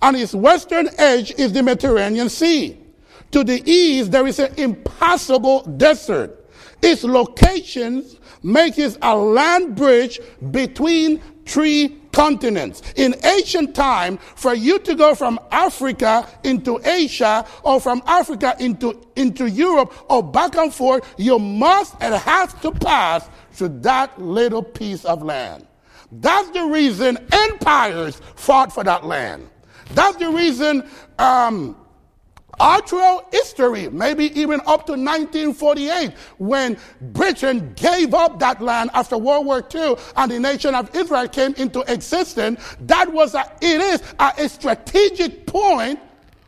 And 0.00 0.16
its 0.16 0.34
western 0.34 0.88
edge 0.98 1.30
is 1.32 1.52
the 1.52 1.62
Mediterranean 1.62 2.28
Sea. 2.28 2.78
To 3.30 3.44
the 3.44 3.62
east, 3.70 4.10
there 4.10 4.26
is 4.26 4.38
an 4.38 4.52
impassable 4.56 5.62
desert. 5.62 6.41
Its 6.82 7.04
location 7.04 8.04
makes 8.42 8.78
it 8.78 8.98
a 9.02 9.16
land 9.16 9.76
bridge 9.76 10.20
between 10.50 11.20
three 11.46 11.96
continents. 12.12 12.82
In 12.96 13.14
ancient 13.24 13.74
time, 13.74 14.18
for 14.18 14.54
you 14.54 14.78
to 14.80 14.94
go 14.94 15.14
from 15.14 15.38
Africa 15.50 16.28
into 16.44 16.80
Asia 16.84 17.46
or 17.62 17.80
from 17.80 18.02
Africa 18.06 18.54
into, 18.58 19.00
into 19.16 19.48
Europe 19.48 19.92
or 20.10 20.22
back 20.22 20.56
and 20.56 20.72
forth, 20.72 21.14
you 21.16 21.38
must 21.38 21.94
and 22.00 22.14
have 22.14 22.60
to 22.62 22.70
pass 22.70 23.28
through 23.52 23.80
that 23.80 24.20
little 24.20 24.62
piece 24.62 25.04
of 25.04 25.22
land. 25.22 25.66
That's 26.10 26.50
the 26.50 26.64
reason 26.64 27.18
empires 27.32 28.20
fought 28.34 28.72
for 28.72 28.84
that 28.84 29.04
land. 29.04 29.48
That's 29.94 30.16
the 30.18 30.30
reason 30.30 30.88
um, 31.18 31.76
Actual 32.60 33.26
history, 33.32 33.88
maybe 33.88 34.26
even 34.38 34.60
up 34.66 34.86
to 34.86 34.92
1948, 34.92 36.12
when 36.38 36.76
Britain 37.00 37.72
gave 37.76 38.14
up 38.14 38.38
that 38.38 38.60
land 38.60 38.90
after 38.94 39.16
World 39.16 39.46
War 39.46 39.66
II 39.74 39.96
and 40.16 40.30
the 40.30 40.38
nation 40.38 40.74
of 40.74 40.94
Israel 40.94 41.28
came 41.28 41.54
into 41.54 41.80
existence, 41.92 42.76
that 42.80 43.10
was 43.12 43.34
a, 43.34 43.44
it 43.60 43.80
is 43.80 44.02
a, 44.18 44.32
a 44.38 44.48
strategic 44.48 45.46
point 45.46 45.98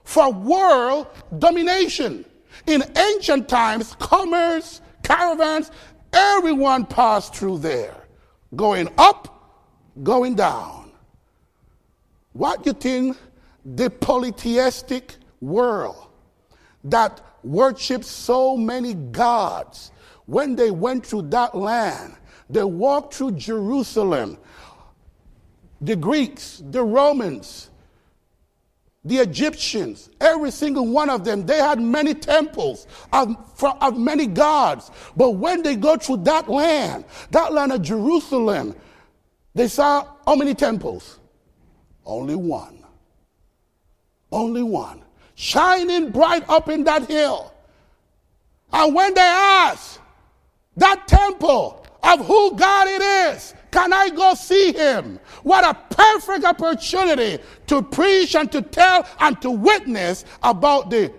for 0.05 0.31
world 0.33 1.07
domination. 1.39 2.25
In 2.67 2.85
ancient 2.97 3.49
times, 3.49 3.97
commerce, 3.99 4.81
caravans, 5.03 5.71
everyone 6.13 6.87
passed 6.87 7.35
through 7.35 7.59
there, 7.59 7.97
going 8.55 8.89
up, 8.99 9.59
going 10.03 10.35
down. 10.35 10.93
What 12.33 12.63
do 12.63 12.71
you 12.71 12.75
think 12.75 13.17
the 13.65 13.91
polytheistic 13.91 15.17
world 15.45 16.09
that 16.85 17.21
worshiped 17.43 18.05
so 18.05 18.57
many 18.57 18.95
gods, 18.95 19.91
when 20.27 20.57
they 20.57 20.71
went 20.71 21.07
through 21.07 21.23
that 21.23 21.55
land, 21.55 22.15
they 22.49 22.65
walked 22.65 23.15
through 23.15 23.33
Jerusalem. 23.33 24.39
The 25.81 25.97
Greeks, 25.97 26.63
the 26.65 26.83
Romans, 26.83 27.71
the 29.05 29.19
Egyptians, 29.19 30.09
every 30.21 30.51
single 30.51 30.87
one 30.87 31.11
of 31.11 31.25
them, 31.25 31.45
they 31.45 31.59
had 31.59 31.79
many 31.79 32.15
temples 32.15 32.87
of, 33.13 33.37
of 33.63 33.99
many 33.99 34.27
gods. 34.27 34.91
But 35.17 35.33
when 35.33 35.63
they 35.63 35.77
go 35.77 35.97
through 35.97 36.19
that 36.25 36.49
land, 36.49 37.05
that 37.31 37.53
land 37.53 37.73
of 37.73 37.83
Jerusalem, 37.83 38.75
they 39.55 39.69
saw 39.69 40.07
how 40.27 40.37
many 40.37 40.55
temples? 40.55 41.19
Only 42.07 42.35
one. 42.35 42.83
Only 44.33 44.63
one 44.63 45.04
shining 45.35 46.11
bright 46.11 46.49
up 46.49 46.69
in 46.69 46.85
that 46.85 47.07
hill. 47.09 47.53
And 48.73 48.95
when 48.95 49.15
they 49.15 49.21
ask 49.21 50.01
that 50.77 51.07
temple 51.07 51.87
of 52.03 52.27
who 52.27 52.57
God 52.57 52.89
it 52.89 53.03
is, 53.03 53.55
can 53.71 53.93
I 53.93 54.11
go 54.11 54.35
see 54.35 54.73
him? 54.73 55.19
What 55.43 55.65
a 55.65 55.95
perfect 55.95 56.45
opportunity 56.45 57.43
to 57.67 57.83
preach 57.83 58.37
and 58.37 58.51
to 58.53 58.63
tell 58.63 59.07
and 59.21 59.41
to 59.43 59.51
witness 59.51 60.25
about 60.43 60.91
the 60.91 61.13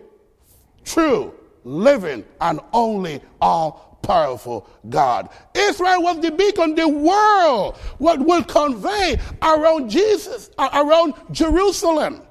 true, 0.84 1.34
living, 1.64 2.24
and 2.40 2.60
only 2.72 3.22
all 3.42 4.00
powerful 4.02 4.70
God. 4.88 5.30
Israel 5.54 6.04
was 6.04 6.20
the 6.20 6.32
beacon 6.32 6.76
the 6.76 6.88
world 6.88 7.76
what 7.98 8.20
will 8.20 8.44
convey 8.44 9.20
around 9.42 9.90
Jesus, 9.90 10.52
around 10.60 11.14
Jerusalem 11.32 12.22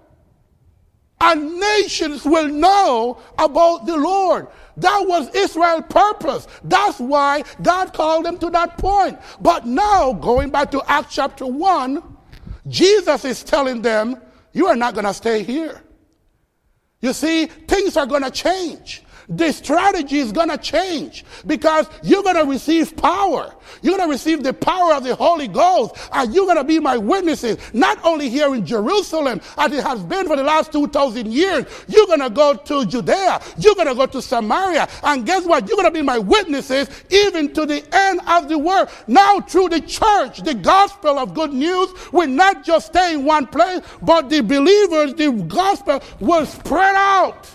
and 1.21 1.59
nations 1.59 2.25
will 2.25 2.49
know 2.49 3.19
about 3.39 3.87
the 3.87 3.97
Lord. 3.97 4.49
That 4.77 5.05
was 5.07 5.35
Israel's 5.35 5.85
purpose. 5.89 6.47
That's 6.65 6.99
why 6.99 7.45
God 7.63 7.93
called 7.93 8.25
them 8.25 8.39
to 8.39 8.51
that 8.51 8.77
point. 8.79 9.19
But 9.41 9.67
now, 9.67 10.13
going 10.13 10.51
back 10.51 10.71
to 10.73 10.83
Acts 10.91 11.15
chapter 11.15 11.47
1, 11.47 12.03
Jesus 12.69 13.25
is 13.25 13.45
telling 13.45 13.83
them, 13.83 14.21
You 14.53 14.67
are 14.67 14.77
not 14.77 14.95
going 14.95 15.07
to 15.07 15.15
stay 15.15 15.43
here. 15.45 15.81
You 17.01 17.13
see, 17.13 17.47
things 17.47 17.97
are 17.97 18.07
going 18.07 18.23
to 18.23 18.31
change 18.31 19.04
the 19.29 19.53
strategy 19.53 20.19
is 20.19 20.33
going 20.33 20.51
to 20.51 20.59
change 20.59 21.25
because 21.47 21.89
you're 22.03 22.23
going 22.23 22.37
to 22.37 22.45
receive 22.45 22.97
power. 22.97 23.55
You're 23.83 23.97
going 23.97 24.09
to 24.09 24.13
receive 24.13 24.43
the 24.43 24.53
power 24.53 24.95
of 24.95 25.05
the 25.05 25.15
Holy 25.15 25.49
Ghost 25.49 25.97
and 26.13 26.35
you're 26.35 26.47
going 26.47 26.59
to 26.59 26.65
be 26.65 26.79
my 26.79 26.97
witnesses, 26.97 27.59
not 27.73 28.03
only 28.05 28.29
here 28.29 28.55
in 28.55 28.67
Jerusalem 28.67 29.41
as 29.59 29.73
it 29.73 29.83
has 29.83 30.03
been 30.05 30.27
for 30.27 30.37
the 30.37 30.43
last 30.43 30.73
2,000 30.73 31.33
years. 31.33 31.65
You're 31.89 32.07
going 32.07 32.21
to 32.21 32.31
go 32.31 32.55
to 32.55 32.87
Judea. 32.87 33.41
You're 33.59 33.75
going 33.75 33.89
to 33.89 33.95
go 33.95 34.07
to 34.07 34.23
Samaria. 34.23 34.89
And 35.03 35.25
guess 35.27 35.45
what? 35.45 35.67
You're 35.67 35.77
going 35.77 35.89
to 35.89 35.95
be 35.95 36.03
my 36.03 36.19
witnesses 36.19 36.89
even 37.11 37.53
to 37.55 37.67
the 37.67 37.85
end 37.93 38.21
of 38.27 38.49
the 38.49 38.59
world. 38.59 38.89
Now 39.07 39.41
through 39.41 39.71
the 39.71 39.81
church, 39.81 40.43
the 40.43 40.55
gospel 40.55 41.19
of 41.19 41.35
good 41.35 41.53
news 41.53 41.91
will 42.13 42.29
not 42.29 42.65
just 42.65 42.89
stay 42.89 43.15
in 43.15 43.25
one 43.25 43.47
place, 43.47 43.81
but 44.03 44.29
the 44.29 44.41
believers, 44.41 45.15
the 45.15 45.31
gospel 45.49 46.03
will 46.21 46.47
spread 46.47 46.95
out 46.95 47.51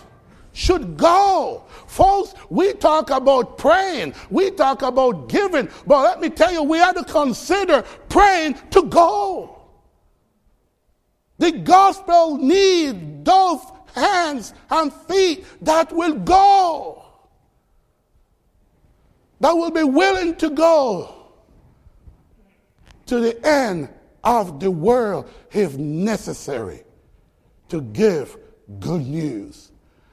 should 0.60 0.98
go. 0.98 1.64
Folks, 1.88 2.34
we 2.50 2.74
talk 2.74 3.12
about 3.12 3.58
praying, 3.58 4.14
we 4.30 4.52
talk 4.52 4.82
about 4.82 5.30
giving, 5.30 5.70
but 5.88 6.04
let 6.04 6.20
me 6.20 6.30
tell 6.30 6.52
you, 6.52 6.64
we 6.64 6.78
have 6.78 6.96
to 6.96 7.04
consider 7.06 7.82
praying 8.10 8.56
to 8.72 8.84
go. 8.84 9.62
The 11.38 11.54
gospel 11.54 12.38
needs 12.38 13.00
those 13.24 13.62
hands 13.96 14.54
and 14.70 14.92
feet 14.92 15.46
that 15.62 15.94
will 15.94 16.16
go, 16.16 17.06
that 19.40 19.54
will 19.54 19.72
be 19.72 19.84
willing 19.84 20.36
to 20.36 20.50
go 20.50 21.16
to 23.06 23.22
the 23.22 23.48
end 23.48 23.88
of 24.26 24.60
the 24.60 24.70
world 24.70 25.30
if 25.54 25.78
necessary 25.78 26.84
to 27.70 27.80
give 27.80 28.38
good 28.82 29.08
news. 29.08 29.69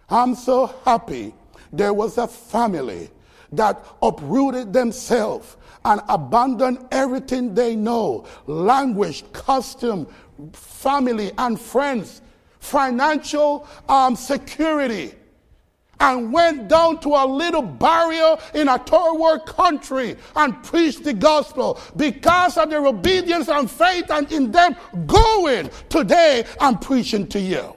I'm 0.08 0.34
so 0.34 0.74
happy 0.84 1.34
there 1.72 1.92
was 1.92 2.18
a 2.18 2.28
family 2.28 3.10
that 3.52 3.84
uprooted 4.02 4.72
themselves 4.72 5.56
and 5.84 6.00
abandoned 6.08 6.86
everything 6.90 7.54
they 7.54 7.76
know 7.76 8.26
language, 8.46 9.24
custom, 9.32 10.06
family, 10.52 11.32
and 11.38 11.60
friends, 11.60 12.22
financial 12.60 13.68
um, 13.88 14.16
security 14.16 15.14
and 16.00 16.32
went 16.32 16.68
down 16.68 17.00
to 17.00 17.10
a 17.10 17.24
little 17.26 17.62
barrio 17.62 18.38
in 18.54 18.68
a 18.68 18.78
third 18.78 19.14
world 19.14 19.46
country 19.46 20.16
and 20.34 20.62
preached 20.62 21.04
the 21.04 21.12
gospel. 21.12 21.80
Because 21.96 22.58
of 22.58 22.68
their 22.70 22.84
obedience 22.86 23.48
and 23.48 23.70
faith 23.70 24.10
and 24.10 24.30
in 24.30 24.50
them 24.50 24.76
going 25.06 25.70
today 25.88 26.44
i'm 26.60 26.78
preaching 26.78 27.26
to 27.26 27.40
you 27.40 27.75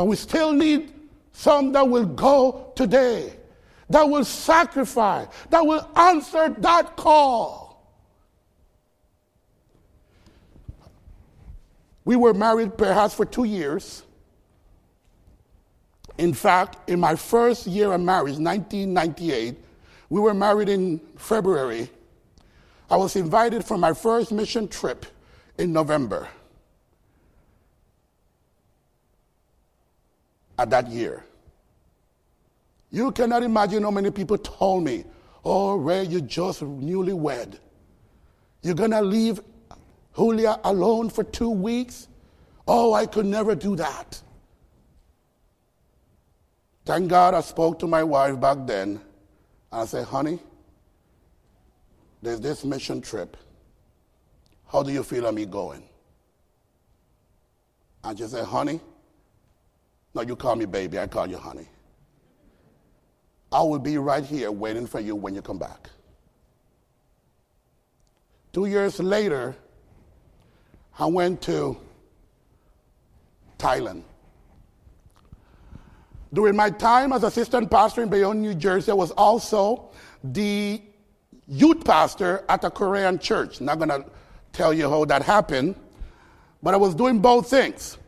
but 0.00 0.06
we 0.06 0.16
still 0.16 0.54
need 0.54 0.94
some 1.30 1.72
that 1.72 1.86
will 1.86 2.06
go 2.06 2.72
today 2.74 3.34
that 3.90 4.08
will 4.08 4.24
sacrifice 4.24 5.26
that 5.50 5.60
will 5.60 5.86
answer 5.94 6.48
that 6.56 6.96
call 6.96 7.84
We 12.06 12.16
were 12.16 12.32
married 12.32 12.78
perhaps 12.78 13.12
for 13.12 13.26
two 13.26 13.44
years. 13.44 14.02
In 16.16 16.32
fact, 16.32 16.88
in 16.88 16.98
my 16.98 17.14
first 17.14 17.66
year 17.66 17.92
of 17.92 18.00
marriage, 18.00 18.38
1998, 18.38 19.54
we 20.08 20.20
were 20.20 20.32
married 20.32 20.70
in 20.70 20.98
February. 21.18 21.90
I 22.90 22.96
was 22.96 23.16
invited 23.16 23.66
for 23.66 23.76
my 23.76 23.92
first 23.92 24.32
mission 24.32 24.66
trip 24.66 25.04
in 25.58 25.74
November 25.74 26.26
at 30.60 30.68
that 30.68 30.88
year. 30.88 31.24
You 32.90 33.12
cannot 33.12 33.42
imagine 33.42 33.82
how 33.82 33.90
many 33.90 34.10
people 34.10 34.36
told 34.36 34.84
me, 34.84 35.04
Oh, 35.42 35.76
Ray, 35.76 36.04
you 36.04 36.20
just 36.20 36.60
newly 36.60 37.14
wed. 37.14 37.58
You're 38.62 38.74
going 38.74 38.90
to 38.90 39.00
leave 39.00 39.40
Julia 40.14 40.60
alone 40.64 41.08
for 41.08 41.24
two 41.24 41.48
weeks? 41.48 42.08
Oh, 42.68 42.92
I 42.92 43.06
could 43.06 43.24
never 43.24 43.54
do 43.54 43.74
that. 43.76 44.20
Thank 46.84 47.08
God 47.08 47.32
I 47.32 47.40
spoke 47.40 47.78
to 47.78 47.86
my 47.86 48.02
wife 48.04 48.38
back 48.38 48.58
then. 48.66 49.00
And 49.72 49.80
I 49.82 49.86
said, 49.86 50.04
honey, 50.04 50.40
there's 52.20 52.40
this 52.40 52.66
mission 52.66 53.00
trip. 53.00 53.34
How 54.70 54.82
do 54.82 54.92
you 54.92 55.02
feel 55.02 55.24
of 55.24 55.34
me 55.34 55.46
going? 55.46 55.84
And 58.04 58.18
she 58.18 58.26
said, 58.26 58.44
honey, 58.44 58.80
no, 60.14 60.22
you 60.22 60.36
call 60.36 60.56
me 60.56 60.64
baby, 60.64 60.98
I 60.98 61.06
call 61.06 61.28
you 61.28 61.36
honey. 61.36 61.68
I 63.52 63.62
will 63.62 63.78
be 63.78 63.98
right 63.98 64.24
here 64.24 64.50
waiting 64.50 64.86
for 64.86 65.00
you 65.00 65.14
when 65.16 65.34
you 65.34 65.42
come 65.42 65.58
back. 65.58 65.90
Two 68.52 68.66
years 68.66 68.98
later, 68.98 69.56
I 70.98 71.06
went 71.06 71.40
to 71.42 71.76
Thailand. 73.58 74.02
During 76.32 76.54
my 76.56 76.70
time 76.70 77.12
as 77.12 77.24
assistant 77.24 77.70
pastor 77.70 78.02
in 78.02 78.08
Bayonne, 78.08 78.40
New 78.40 78.54
Jersey, 78.54 78.92
I 78.92 78.94
was 78.94 79.10
also 79.12 79.90
the 80.22 80.80
youth 81.48 81.84
pastor 81.84 82.44
at 82.48 82.62
a 82.62 82.70
Korean 82.70 83.18
church. 83.18 83.60
Not 83.60 83.78
going 83.78 83.88
to 83.88 84.04
tell 84.52 84.72
you 84.72 84.88
how 84.88 85.04
that 85.06 85.22
happened, 85.22 85.74
but 86.62 86.74
I 86.74 86.76
was 86.76 86.94
doing 86.94 87.18
both 87.20 87.50
things. 87.50 87.98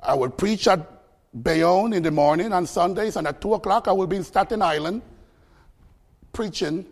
I 0.00 0.14
would 0.14 0.36
preach 0.36 0.66
at 0.66 0.97
Bayonne 1.42 1.92
in 1.92 2.02
the 2.02 2.10
morning 2.10 2.52
on 2.52 2.66
Sundays, 2.66 3.16
and 3.16 3.26
at 3.26 3.40
2 3.40 3.54
o'clock, 3.54 3.88
I 3.88 3.92
will 3.92 4.06
be 4.06 4.16
in 4.16 4.24
Staten 4.24 4.62
Island 4.62 5.02
preaching 6.32 6.86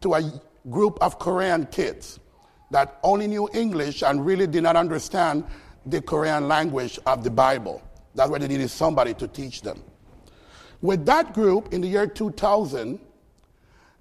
to 0.00 0.14
a 0.14 0.40
group 0.70 0.98
of 1.00 1.18
Korean 1.18 1.66
kids 1.66 2.20
that 2.70 2.98
only 3.02 3.26
knew 3.26 3.48
English 3.52 4.02
and 4.02 4.24
really 4.24 4.46
did 4.46 4.62
not 4.62 4.76
understand 4.76 5.44
the 5.86 6.00
Korean 6.00 6.48
language 6.48 6.98
of 7.06 7.24
the 7.24 7.30
Bible. 7.30 7.82
That's 8.14 8.30
why 8.30 8.38
they 8.38 8.48
needed 8.48 8.70
somebody 8.70 9.14
to 9.14 9.26
teach 9.26 9.62
them. 9.62 9.82
With 10.80 11.04
that 11.06 11.34
group 11.34 11.72
in 11.72 11.80
the 11.80 11.88
year 11.88 12.06
2000, 12.06 12.98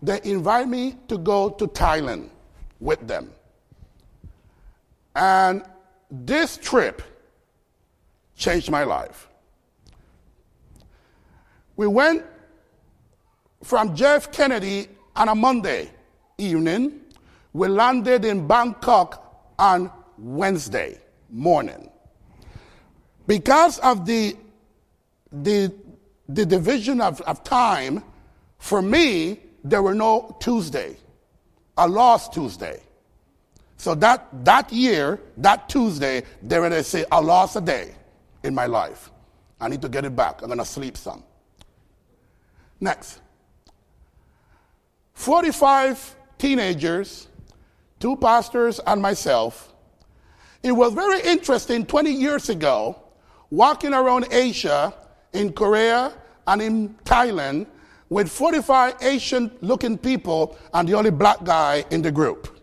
they 0.01 0.19
invited 0.23 0.69
me 0.69 0.97
to 1.07 1.17
go 1.17 1.49
to 1.49 1.67
Thailand 1.67 2.29
with 2.79 3.07
them. 3.07 3.31
And 5.15 5.63
this 6.09 6.57
trip 6.57 7.01
changed 8.35 8.69
my 8.71 8.83
life. 8.83 9.27
We 11.81 11.87
went 11.87 12.23
from 13.63 13.95
Jeff 13.95 14.31
Kennedy 14.31 14.87
on 15.15 15.29
a 15.29 15.33
Monday 15.33 15.89
evening 16.37 17.01
we 17.53 17.69
landed 17.69 18.23
in 18.23 18.45
Bangkok 18.45 19.51
on 19.57 19.91
Wednesday 20.19 20.99
morning. 21.31 21.89
Because 23.25 23.79
of 23.79 24.05
the, 24.05 24.37
the, 25.31 25.73
the 26.29 26.45
division 26.45 27.01
of, 27.01 27.19
of 27.21 27.43
time, 27.43 28.03
for 28.59 28.83
me, 28.83 29.39
there 29.63 29.81
were 29.81 29.95
no 29.95 30.37
Tuesday. 30.39 30.95
I 31.75 31.87
lost 31.87 32.31
Tuesday. 32.31 32.79
So 33.77 33.95
that, 33.95 34.27
that 34.45 34.71
year, 34.71 35.19
that 35.37 35.67
Tuesday, 35.67 36.21
there 36.43 36.69
they 36.69 36.83
say, 36.83 37.05
I 37.11 37.21
lost 37.21 37.55
a 37.55 37.61
day 37.61 37.95
in 38.43 38.53
my 38.53 38.67
life. 38.67 39.09
I 39.59 39.67
need 39.67 39.81
to 39.81 39.89
get 39.89 40.05
it 40.05 40.15
back. 40.15 40.43
I'm 40.43 40.47
going 40.49 40.59
to 40.59 40.65
sleep 40.65 40.95
some. 40.95 41.23
Next. 42.81 43.21
45 45.13 46.15
teenagers 46.37 47.27
two 48.01 48.17
pastors 48.17 48.81
and 48.85 49.01
myself. 49.01 49.73
It 50.63 50.73
was 50.73 50.93
very 50.93 51.21
interesting 51.21 51.85
20 51.85 52.11
years 52.11 52.49
ago, 52.49 53.01
walking 53.49 53.93
around 53.93 54.27
Asia, 54.31 54.93
in 55.33 55.53
Korea, 55.53 56.11
and 56.47 56.61
in 56.61 56.89
Thailand 57.05 57.67
with 58.09 58.29
45 58.29 58.95
Asian 59.01 59.51
looking 59.61 59.97
people 59.97 60.57
and 60.73 60.89
the 60.89 60.95
only 60.95 61.11
black 61.11 61.43
guy 61.43 61.85
in 61.91 62.01
the 62.01 62.11
group. 62.11 62.57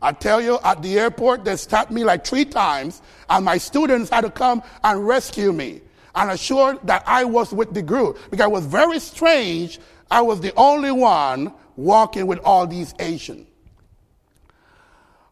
I 0.00 0.10
tell 0.12 0.40
you, 0.40 0.58
at 0.64 0.82
the 0.82 0.98
airport, 0.98 1.44
they 1.44 1.54
stopped 1.54 1.92
me 1.92 2.02
like 2.02 2.26
three 2.26 2.44
times, 2.44 3.02
and 3.30 3.44
my 3.44 3.58
students 3.58 4.10
had 4.10 4.22
to 4.22 4.30
come 4.30 4.62
and 4.82 5.06
rescue 5.06 5.52
me 5.52 5.82
and 6.14 6.30
assured 6.30 6.78
that 6.84 7.02
I 7.06 7.24
was 7.24 7.52
with 7.52 7.74
the 7.74 7.82
group 7.82 8.18
because 8.30 8.46
it 8.46 8.52
was 8.52 8.66
very 8.66 8.98
strange. 8.98 9.80
I 10.10 10.20
was 10.20 10.40
the 10.40 10.52
only 10.56 10.92
one 10.92 11.52
walking 11.76 12.26
with 12.26 12.38
all 12.40 12.66
these 12.66 12.94
Asians. 12.98 13.46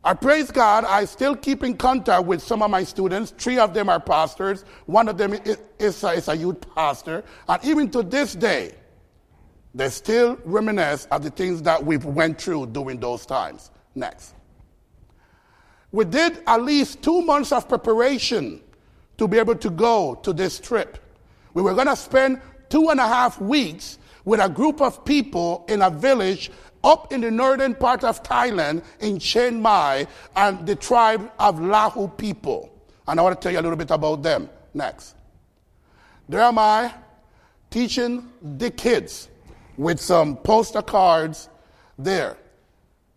I 0.03 0.15
praise 0.15 0.51
God, 0.51 0.85
I 0.87 1.05
still 1.05 1.37
keep 1.37 1.63
in 1.63 1.77
contact 1.77 2.25
with 2.25 2.43
some 2.43 2.63
of 2.63 2.71
my 2.71 2.85
students. 2.85 3.35
Three 3.37 3.59
of 3.59 3.75
them 3.75 3.91
are 3.91 4.01
pastors. 4.01 4.65
One 4.87 5.09
of 5.09 5.19
them 5.19 5.35
is, 5.79 6.03
a, 6.03 6.13
is 6.13 6.29
a 6.29 6.37
youth 6.37 6.75
pastor. 6.75 7.23
And 7.47 7.63
even 7.65 7.91
to 7.91 8.03
this 8.03 8.35
day, 8.35 8.73
they 9.75 9.91
still 9.91 10.39
reminisce 10.45 11.07
of 11.11 11.23
the 11.23 11.31
things 11.31 11.61
that 11.63 11.85
we 11.85 11.99
went 11.99 12.41
through 12.41 12.69
during 12.69 12.99
those 12.99 13.27
times. 13.27 13.71
Next. 13.95 14.35
We 15.93 16.07
did 16.07 16.43
at 16.47 16.63
least 16.63 17.03
two 17.03 17.21
months 17.21 17.53
of 17.53 17.69
preparation 17.69 18.63
to 19.21 19.29
be 19.29 19.39
able 19.39 19.55
to 19.55 19.69
go 19.69 20.15
to 20.15 20.33
this 20.33 20.59
trip. 20.59 20.97
We 21.53 21.61
were 21.61 21.75
going 21.75 21.89
to 21.89 21.95
spend 21.95 22.41
two 22.71 22.89
and 22.89 22.99
a 22.99 23.07
half 23.07 23.39
weeks 23.39 23.99
with 24.25 24.41
a 24.41 24.49
group 24.49 24.81
of 24.81 25.05
people 25.05 25.67
in 25.69 25.83
a 25.83 25.91
village 25.91 26.51
up 26.83 27.13
in 27.13 27.21
the 27.21 27.31
northern 27.31 27.75
part 27.75 28.03
of 28.03 28.23
Thailand 28.23 28.83
in 29.01 29.19
Chiang 29.19 29.61
Mai 29.61 30.07
and 30.35 30.67
the 30.67 30.75
tribe 30.75 31.31
of 31.39 31.57
Lahu 31.57 32.17
people. 32.17 32.73
And 33.07 33.21
I 33.21 33.23
want 33.23 33.39
to 33.39 33.45
tell 33.45 33.53
you 33.53 33.61
a 33.61 33.61
little 33.61 33.77
bit 33.77 33.91
about 33.91 34.23
them 34.23 34.49
next. 34.73 35.17
There 36.27 36.41
am 36.41 36.59
I 36.59 36.95
teaching 37.69 38.27
the 38.41 38.71
kids 38.71 39.29
with 39.77 40.01
some 40.01 40.39
poster 40.39 40.81
cards 40.81 41.51
there. 41.99 42.39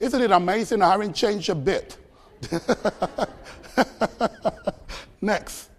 Isn't 0.01 0.21
it 0.21 0.31
amazing? 0.31 0.81
I 0.81 0.91
haven't 0.91 1.13
changed 1.13 1.47
a 1.47 1.55
bit. 1.55 1.95
Next. 5.21 5.69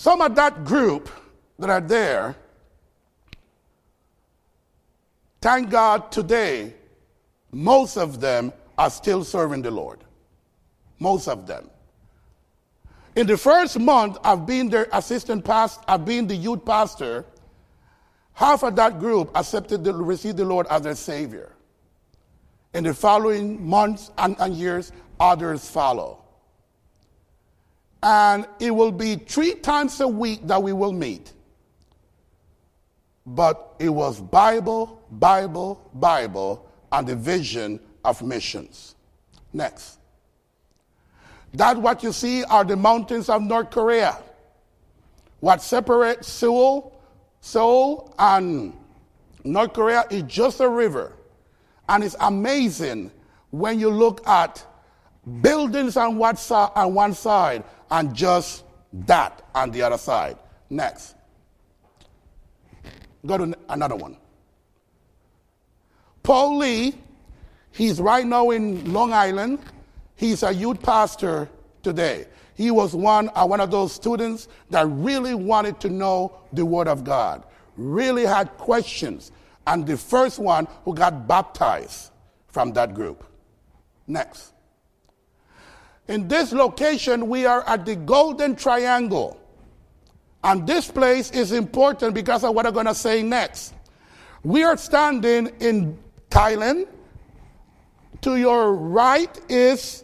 Some 0.00 0.22
of 0.22 0.34
that 0.36 0.64
group 0.64 1.10
that 1.58 1.68
are 1.68 1.82
there 1.82 2.34
Thank 5.42 5.68
God 5.68 6.10
today, 6.10 6.72
most 7.52 7.98
of 7.98 8.18
them 8.18 8.52
are 8.78 8.88
still 8.88 9.24
serving 9.24 9.60
the 9.60 9.70
Lord. 9.70 9.98
Most 10.98 11.28
of 11.28 11.46
them. 11.46 11.68
In 13.14 13.26
the 13.26 13.36
first 13.36 13.78
month 13.78 14.16
of 14.24 14.46
being 14.46 14.70
their 14.70 14.86
assistant 14.92 15.44
pastor, 15.44 15.82
of 15.88 16.06
being 16.06 16.26
the 16.26 16.36
youth 16.36 16.64
pastor, 16.64 17.26
half 18.32 18.62
of 18.62 18.76
that 18.76 19.00
group 19.00 19.30
accepted 19.34 19.84
to 19.84 19.92
receive 19.92 20.36
the 20.36 20.44
Lord 20.46 20.66
as 20.68 20.82
their 20.82 20.94
Savior. 20.94 21.52
In 22.72 22.84
the 22.84 22.94
following 22.94 23.66
months 23.66 24.10
and, 24.16 24.34
and 24.38 24.54
years, 24.54 24.92
others 25.18 25.68
follow. 25.68 26.22
And 28.02 28.46
it 28.58 28.70
will 28.70 28.92
be 28.92 29.16
three 29.16 29.54
times 29.54 30.00
a 30.00 30.08
week 30.08 30.46
that 30.46 30.62
we 30.62 30.72
will 30.72 30.92
meet. 30.92 31.32
But 33.26 33.74
it 33.78 33.90
was 33.90 34.20
Bible, 34.20 35.02
Bible, 35.10 35.90
Bible, 35.94 36.66
and 36.92 37.06
the 37.06 37.16
vision 37.16 37.80
of 38.04 38.22
missions. 38.22 38.96
Next. 39.52 39.98
That 41.54 41.76
what 41.76 42.02
you 42.02 42.12
see 42.12 42.44
are 42.44 42.64
the 42.64 42.76
mountains 42.76 43.28
of 43.28 43.42
North 43.42 43.70
Korea. 43.70 44.18
What 45.40 45.62
separates 45.62 46.28
Seoul, 46.28 47.00
Seoul 47.40 48.14
and 48.18 48.76
North 49.44 49.72
Korea 49.72 50.04
is 50.10 50.22
just 50.24 50.60
a 50.60 50.68
river. 50.68 51.12
And 51.88 52.04
it's 52.04 52.16
amazing 52.20 53.10
when 53.50 53.80
you 53.80 53.90
look 53.90 54.26
at 54.28 54.64
buildings 55.42 55.96
on 55.96 56.16
one, 56.16 56.36
side, 56.36 56.70
on 56.74 56.94
one 56.94 57.14
side 57.14 57.64
and 57.90 58.14
just 58.14 58.64
that 58.92 59.42
on 59.54 59.70
the 59.70 59.82
other 59.82 59.98
side. 59.98 60.36
Next. 60.68 61.14
Go 63.26 63.38
to 63.38 63.54
another 63.68 63.96
one. 63.96 64.16
Paul 66.22 66.58
Lee, 66.58 66.94
he's 67.72 68.00
right 68.00 68.26
now 68.26 68.50
in 68.50 68.92
Long 68.92 69.12
Island. 69.12 69.58
He's 70.16 70.42
a 70.42 70.52
youth 70.52 70.82
pastor 70.82 71.48
today. 71.82 72.26
He 72.54 72.70
was 72.70 72.94
one, 72.94 73.30
uh, 73.34 73.46
one 73.46 73.60
of 73.60 73.70
those 73.70 73.92
students 73.92 74.48
that 74.68 74.86
really 74.86 75.34
wanted 75.34 75.80
to 75.80 75.88
know 75.88 76.38
the 76.52 76.64
Word 76.64 76.88
of 76.88 77.04
God, 77.04 77.42
really 77.76 78.26
had 78.26 78.48
questions, 78.58 79.32
and 79.66 79.86
the 79.86 79.96
first 79.96 80.38
one 80.38 80.68
who 80.84 80.94
got 80.94 81.26
baptized 81.26 82.10
from 82.48 82.72
that 82.74 82.94
group. 82.94 83.24
Next. 84.06 84.52
In 86.10 86.26
this 86.26 86.50
location, 86.52 87.28
we 87.28 87.46
are 87.46 87.62
at 87.68 87.86
the 87.86 87.94
Golden 87.94 88.56
Triangle. 88.56 89.40
And 90.42 90.66
this 90.66 90.90
place 90.90 91.30
is 91.30 91.52
important 91.52 92.14
because 92.16 92.42
of 92.42 92.52
what 92.52 92.66
I'm 92.66 92.74
going 92.74 92.86
to 92.86 92.96
say 92.96 93.22
next. 93.22 93.74
We 94.42 94.64
are 94.64 94.76
standing 94.76 95.52
in 95.60 95.96
Thailand. 96.28 96.88
To 98.22 98.36
your 98.36 98.74
right 98.74 99.30
is 99.48 100.02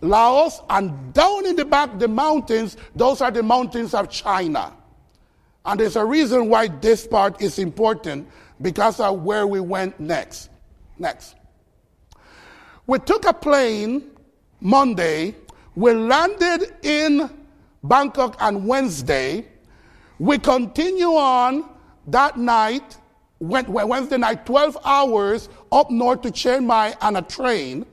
Laos, 0.00 0.60
and 0.68 1.14
down 1.14 1.46
in 1.46 1.54
the 1.54 1.64
back, 1.64 1.96
the 2.00 2.08
mountains, 2.08 2.76
those 2.96 3.20
are 3.20 3.30
the 3.30 3.44
mountains 3.44 3.94
of 3.94 4.10
China. 4.10 4.72
And 5.64 5.78
there's 5.78 5.94
a 5.94 6.04
reason 6.04 6.48
why 6.48 6.66
this 6.66 7.06
part 7.06 7.40
is 7.40 7.60
important 7.60 8.28
because 8.60 8.98
of 8.98 9.22
where 9.22 9.46
we 9.46 9.60
went 9.60 10.00
next. 10.00 10.50
Next. 10.98 11.36
We 12.88 12.98
took 12.98 13.24
a 13.26 13.32
plane 13.32 14.10
Monday. 14.66 15.32
We 15.76 15.92
landed 15.92 16.74
in 16.82 17.30
Bangkok 17.84 18.42
on 18.42 18.66
Wednesday. 18.66 19.46
We 20.18 20.38
continue 20.38 21.14
on 21.14 21.70
that 22.08 22.36
night, 22.36 22.96
Wednesday 23.38 24.16
night, 24.16 24.44
12 24.44 24.76
hours 24.84 25.48
up 25.70 25.92
north 25.92 26.22
to 26.22 26.32
Chiang 26.32 26.66
Mai 26.66 26.96
on 27.00 27.14
a 27.14 27.22
train. 27.22 27.86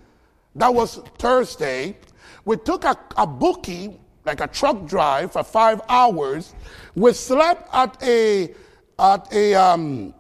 That 0.55 0.74
was 0.74 0.95
Thursday. 1.19 1.95
We 2.43 2.57
took 2.57 2.86
a, 2.86 2.97
a 3.17 3.28
bookie, 3.28 3.99
like 4.26 4.41
a 4.41 4.47
truck 4.47 4.88
drive, 4.88 5.34
for 5.34 5.43
five 5.43 5.80
hours. 5.89 6.55
We 6.95 7.13
slept 7.13 7.69
at 7.71 8.01
a 8.01 8.51
at 8.97 9.32
a 9.32 9.53
um, 9.53 10.13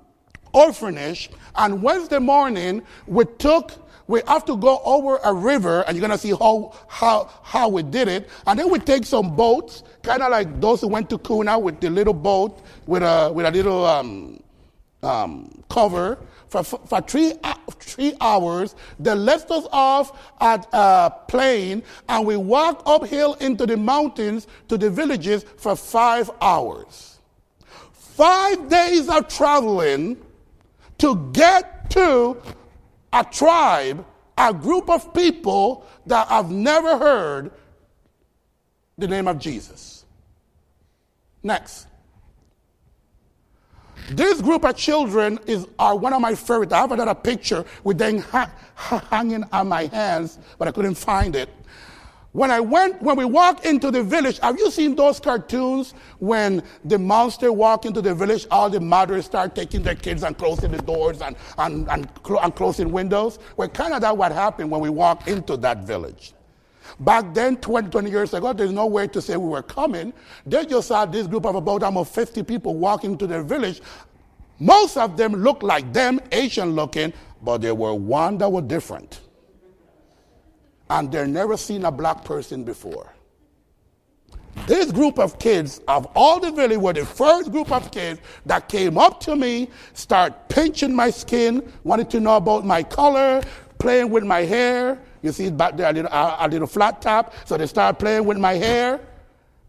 orphanage, 0.53 1.31
and 1.55 1.81
Wednesday 1.81 2.19
morning 2.19 2.83
we 3.07 3.25
took 3.39 3.71
we 4.07 4.21
have 4.27 4.45
to 4.45 4.57
go 4.57 4.81
over 4.83 5.17
a 5.23 5.33
river, 5.33 5.81
and 5.81 5.95
you're 5.95 6.01
gonna 6.01 6.17
see 6.17 6.31
how 6.31 6.73
how 6.87 7.29
how 7.43 7.69
we 7.69 7.83
did 7.83 8.07
it. 8.07 8.29
And 8.45 8.59
then 8.59 8.69
we 8.69 8.79
take 8.79 9.05
some 9.05 9.35
boats, 9.35 9.83
kind 10.01 10.21
of 10.21 10.31
like 10.31 10.59
those 10.59 10.81
who 10.81 10.87
went 10.87 11.09
to 11.09 11.17
Kuna 11.17 11.57
with 11.57 11.79
the 11.79 11.89
little 11.89 12.13
boat 12.13 12.61
with 12.85 13.03
a 13.03 13.31
with 13.33 13.45
a 13.45 13.51
little 13.51 13.85
um, 13.85 14.41
um, 15.01 15.63
cover. 15.69 16.17
For, 16.49 16.63
for 16.63 17.01
three, 17.01 17.33
uh, 17.43 17.55
three 17.79 18.13
hours, 18.21 18.75
they 18.99 19.15
left 19.15 19.49
us 19.49 19.65
off 19.71 20.35
at 20.39 20.67
a 20.71 21.11
plane 21.27 21.81
and 22.07 22.27
we 22.27 22.37
walked 22.37 22.83
uphill 22.87 23.33
into 23.35 23.65
the 23.65 23.75
mountains 23.75 24.45
to 24.67 24.77
the 24.77 24.91
villages 24.91 25.45
for 25.57 25.75
five 25.75 26.29
hours. 26.41 27.19
Five 27.91 28.69
days 28.69 29.09
of 29.09 29.27
traveling 29.29 30.23
to 30.99 31.15
get 31.33 31.89
to 31.89 32.37
a 33.13 33.23
tribe, 33.23 34.05
a 34.37 34.53
group 34.53 34.89
of 34.89 35.13
people 35.13 35.85
that 36.07 36.27
have 36.27 36.51
never 36.51 36.97
heard 36.97 37.51
the 38.97 39.07
name 39.07 39.27
of 39.27 39.39
Jesus. 39.39 40.05
Next. 41.43 41.87
This 44.09 44.41
group 44.41 44.65
of 44.65 44.75
children 44.75 45.39
is 45.45 45.65
are 45.79 45.95
one 45.95 46.11
of 46.11 46.21
my 46.21 46.35
favorites. 46.35 46.73
I 46.73 46.79
have 46.79 46.91
another 46.91 47.15
picture 47.15 47.63
with 47.83 47.97
them 47.97 48.17
ha- 48.19 48.51
hanging 48.75 49.45
on 49.51 49.69
my 49.69 49.85
hands, 49.85 50.39
but 50.57 50.67
I 50.67 50.71
couldn't 50.71 50.95
find 50.95 51.35
it. 51.35 51.49
When 52.33 52.49
I 52.49 52.59
went, 52.61 52.99
when 52.99 53.15
we 53.15 53.25
walked 53.25 53.63
into 53.63 53.91
the 53.91 54.01
village, 54.01 54.39
have 54.39 54.57
you 54.57 54.71
seen 54.71 54.95
those 54.95 55.19
cartoons 55.19 55.93
when 56.17 56.63
the 56.83 56.97
monster 56.97 57.53
walk 57.53 57.85
into 57.85 58.01
the 58.01 58.15
village, 58.15 58.47
all 58.49 58.71
the 58.71 58.79
mothers 58.79 59.25
start 59.25 59.53
taking 59.53 59.83
their 59.83 59.93
kids 59.93 60.23
and 60.23 60.35
closing 60.35 60.71
the 60.71 60.79
doors 60.79 61.21
and, 61.21 61.35
and, 61.59 61.87
and, 61.91 62.09
and 62.41 62.55
closing 62.55 62.91
windows? 62.91 63.37
Well, 63.55 63.69
kind 63.69 63.93
of 63.93 64.01
that 64.01 64.17
what 64.17 64.31
happened 64.31 64.71
when 64.71 64.81
we 64.81 64.89
walked 64.89 65.27
into 65.27 65.55
that 65.57 65.83
village. 65.83 66.33
Back 66.99 67.35
then, 67.35 67.55
20, 67.57 67.91
20 67.91 68.09
years 68.09 68.33
ago, 68.33 68.51
there's 68.51 68.71
no 68.71 68.87
way 68.87 69.05
to 69.09 69.21
say 69.21 69.37
we 69.37 69.47
were 69.47 69.61
coming. 69.61 70.11
They 70.47 70.65
just 70.65 70.87
saw 70.87 71.05
this 71.05 71.27
group 71.27 71.45
of 71.45 71.53
about 71.53 71.83
almost 71.83 72.15
50 72.15 72.41
people 72.43 72.73
walking 72.73 73.15
to 73.19 73.27
their 73.27 73.43
village. 73.43 73.79
Most 74.59 74.97
of 74.97 75.17
them 75.17 75.33
looked 75.33 75.61
like 75.61 75.93
them, 75.93 76.19
Asian 76.31 76.71
looking, 76.71 77.13
but 77.43 77.61
there 77.61 77.75
were 77.75 77.93
one 77.93 78.39
that 78.39 78.51
were 78.51 78.61
different 78.61 79.19
and 80.89 81.11
they've 81.11 81.27
never 81.27 81.57
seen 81.57 81.85
a 81.85 81.91
black 81.91 82.23
person 82.23 82.63
before. 82.63 83.13
This 84.67 84.91
group 84.91 85.19
of 85.19 85.39
kids 85.39 85.81
of 85.87 86.07
all 86.15 86.39
the 86.39 86.51
village 86.51 86.77
were 86.77 86.93
the 86.93 87.05
first 87.05 87.51
group 87.51 87.71
of 87.71 87.91
kids 87.91 88.21
that 88.45 88.69
came 88.69 88.97
up 88.97 89.19
to 89.21 89.35
me, 89.35 89.69
start 89.93 90.47
pinching 90.47 90.95
my 90.95 91.09
skin, 91.09 91.71
wanted 91.83 92.09
to 92.11 92.19
know 92.19 92.37
about 92.37 92.65
my 92.65 92.83
color, 92.83 93.41
playing 93.79 94.09
with 94.09 94.23
my 94.23 94.41
hair. 94.41 95.01
You 95.21 95.31
see 95.31 95.49
back 95.49 95.75
there 95.75 95.89
a 95.89 95.93
little, 95.93 96.11
a, 96.11 96.47
little 96.49 96.67
flat 96.67 97.01
top, 97.01 97.33
so 97.45 97.57
they 97.57 97.65
started 97.65 97.97
playing 97.99 98.25
with 98.25 98.37
my 98.37 98.53
hair. 98.53 99.01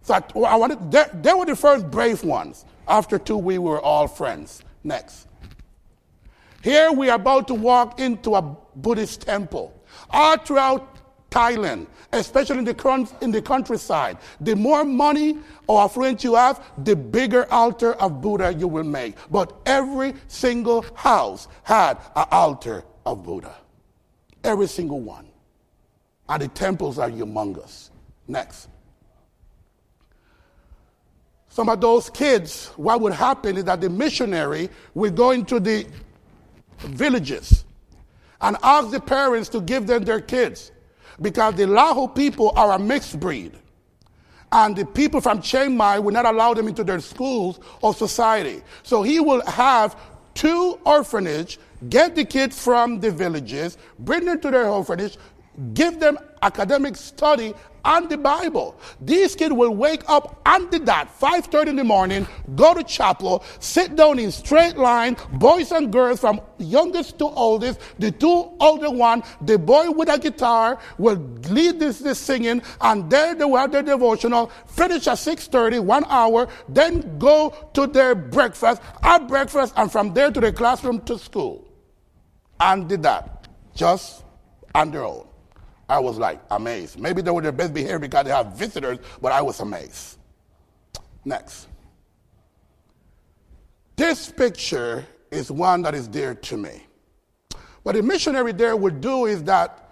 So 0.02 0.14
I, 0.14 0.38
I 0.40 0.56
wanted, 0.56 0.90
they, 0.90 1.04
they 1.14 1.32
were 1.32 1.46
the 1.46 1.56
first 1.56 1.90
brave 1.90 2.22
ones. 2.22 2.64
After 2.86 3.18
two, 3.18 3.38
we 3.38 3.58
were 3.58 3.80
all 3.80 4.06
friends. 4.06 4.62
Next. 4.84 5.26
Here 6.62 6.92
we 6.92 7.08
are 7.10 7.16
about 7.16 7.48
to 7.48 7.54
walk 7.54 7.98
into 8.00 8.34
a 8.34 8.42
Buddhist 8.76 9.22
temple. 9.22 9.82
All 10.10 10.36
throughout 10.36 10.93
Thailand, 11.34 11.88
especially 12.12 12.58
in 12.58 12.64
the, 12.64 13.16
in 13.20 13.32
the 13.32 13.42
countryside. 13.42 14.18
The 14.40 14.54
more 14.54 14.84
money 14.84 15.38
or 15.66 15.82
affluence 15.82 16.22
you 16.22 16.36
have, 16.36 16.64
the 16.84 16.94
bigger 16.94 17.52
altar 17.52 17.94
of 17.94 18.20
Buddha 18.20 18.54
you 18.54 18.68
will 18.68 18.84
make. 18.84 19.16
But 19.30 19.52
every 19.66 20.14
single 20.28 20.86
house 20.94 21.48
had 21.64 21.98
an 22.14 22.26
altar 22.30 22.84
of 23.04 23.24
Buddha. 23.24 23.56
Every 24.44 24.68
single 24.68 25.00
one. 25.00 25.26
And 26.28 26.40
the 26.40 26.48
temples 26.48 26.98
are 27.00 27.10
humongous. 27.10 27.90
Next. 28.28 28.68
Some 31.48 31.68
of 31.68 31.80
those 31.80 32.10
kids, 32.10 32.68
what 32.76 33.00
would 33.00 33.12
happen 33.12 33.56
is 33.56 33.64
that 33.64 33.80
the 33.80 33.90
missionary 33.90 34.70
would 34.94 35.16
go 35.16 35.32
into 35.32 35.58
the 35.58 35.86
villages 36.78 37.64
and 38.40 38.56
ask 38.62 38.90
the 38.90 39.00
parents 39.00 39.48
to 39.48 39.60
give 39.60 39.86
them 39.86 40.04
their 40.04 40.20
kids 40.20 40.70
because 41.20 41.54
the 41.54 41.64
Lahu 41.64 42.14
people 42.14 42.52
are 42.56 42.72
a 42.72 42.78
mixed 42.78 43.18
breed. 43.20 43.52
And 44.52 44.76
the 44.76 44.86
people 44.86 45.20
from 45.20 45.42
Chiang 45.42 45.76
Mai 45.76 45.98
will 45.98 46.12
not 46.12 46.26
allow 46.26 46.54
them 46.54 46.68
into 46.68 46.84
their 46.84 47.00
schools 47.00 47.58
or 47.82 47.92
society. 47.92 48.62
So 48.84 49.02
he 49.02 49.18
will 49.18 49.44
have 49.46 49.96
two 50.34 50.78
orphanage, 50.84 51.58
get 51.88 52.14
the 52.14 52.24
kids 52.24 52.62
from 52.62 53.00
the 53.00 53.10
villages, 53.10 53.78
bring 53.98 54.24
them 54.24 54.40
to 54.40 54.50
their 54.50 54.68
orphanage, 54.68 55.18
give 55.72 56.00
them 56.00 56.18
academic 56.42 56.96
study 56.96 57.54
and 57.84 58.08
the 58.08 58.16
Bible. 58.16 58.78
These 59.00 59.36
kids 59.36 59.52
will 59.52 59.74
wake 59.74 60.08
up 60.08 60.40
and 60.46 60.70
the 60.70 60.78
dot, 60.78 61.08
5.30 61.20 61.68
in 61.68 61.76
the 61.76 61.84
morning, 61.84 62.26
go 62.54 62.74
to 62.74 62.82
chapel, 62.82 63.44
sit 63.60 63.94
down 63.96 64.18
in 64.18 64.30
straight 64.30 64.76
line, 64.76 65.16
boys 65.32 65.70
and 65.70 65.92
girls 65.92 66.20
from 66.20 66.40
youngest 66.58 67.18
to 67.18 67.26
oldest, 67.26 67.80
the 67.98 68.10
two 68.10 68.52
older 68.60 68.90
one, 68.90 69.22
the 69.42 69.58
boy 69.58 69.90
with 69.90 70.08
a 70.08 70.18
guitar 70.18 70.78
will 70.98 71.16
lead 71.50 71.78
this, 71.78 71.98
this 71.98 72.18
singing, 72.18 72.62
and 72.80 73.10
there 73.10 73.34
they 73.34 73.44
will 73.44 73.56
have 73.56 73.72
their 73.72 73.82
devotional, 73.82 74.50
finish 74.66 75.06
at 75.06 75.18
6.30, 75.18 75.80
one 75.80 76.04
hour, 76.08 76.48
then 76.68 77.18
go 77.18 77.54
to 77.74 77.86
their 77.86 78.14
breakfast, 78.14 78.80
have 79.02 79.28
breakfast, 79.28 79.74
and 79.76 79.92
from 79.92 80.14
there 80.14 80.30
to 80.30 80.40
the 80.40 80.52
classroom 80.52 81.00
to 81.02 81.18
school. 81.18 81.70
And 82.60 82.88
did 82.88 83.02
that, 83.02 83.48
just 83.74 84.24
on 84.74 84.90
their 84.90 85.04
own. 85.04 85.26
I 85.88 85.98
was 85.98 86.18
like 86.18 86.40
amazed. 86.50 86.98
Maybe 86.98 87.22
they 87.22 87.30
were 87.30 87.42
their 87.42 87.52
best 87.52 87.74
behavior 87.74 87.98
because 87.98 88.24
they 88.24 88.30
have 88.30 88.56
visitors, 88.56 88.98
but 89.20 89.32
I 89.32 89.42
was 89.42 89.60
amazed. 89.60 90.18
Next. 91.24 91.68
This 93.96 94.30
picture 94.30 95.06
is 95.30 95.50
one 95.50 95.82
that 95.82 95.94
is 95.94 96.08
dear 96.08 96.34
to 96.34 96.56
me. 96.56 96.86
What 97.82 97.94
the 97.94 98.02
missionary 98.02 98.52
there 98.52 98.76
would 98.76 99.00
do 99.00 99.26
is 99.26 99.42
that 99.44 99.90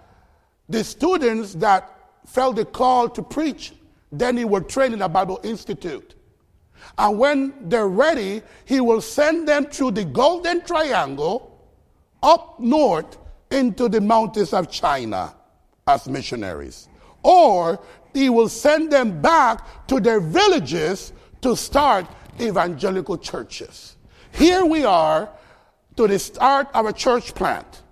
the 0.67 0.83
students 0.83 1.53
that 1.55 1.89
felt 2.25 2.55
the 2.55 2.65
call 2.65 3.07
to 3.09 3.21
preach, 3.21 3.73
then 4.11 4.35
he 4.35 4.45
would 4.45 4.67
train 4.67 4.93
in 4.93 5.01
a 5.01 5.09
Bible 5.09 5.39
Institute. 5.43 6.15
And 6.97 7.17
when 7.17 7.53
they're 7.69 7.87
ready, 7.87 8.41
he 8.65 8.81
will 8.81 9.01
send 9.01 9.47
them 9.47 9.65
through 9.65 9.91
the 9.91 10.05
Golden 10.05 10.61
Triangle 10.61 11.49
up 12.21 12.59
north 12.59 13.17
into 13.51 13.87
the 13.87 14.01
mountains 14.01 14.53
of 14.53 14.71
China 14.71 15.33
as 15.87 16.07
missionaries. 16.07 16.87
Or 17.23 17.79
he 18.13 18.29
will 18.29 18.49
send 18.49 18.91
them 18.91 19.21
back 19.21 19.87
to 19.87 19.99
their 19.99 20.19
villages 20.19 21.13
to 21.41 21.55
start 21.55 22.05
evangelical 22.39 23.17
churches. 23.17 23.97
Here 24.31 24.65
we 24.65 24.85
are 24.85 25.29
to 25.95 26.07
the 26.07 26.19
start 26.19 26.67
of 26.73 26.85
a 26.85 26.93
church 26.93 27.33
plant. 27.35 27.83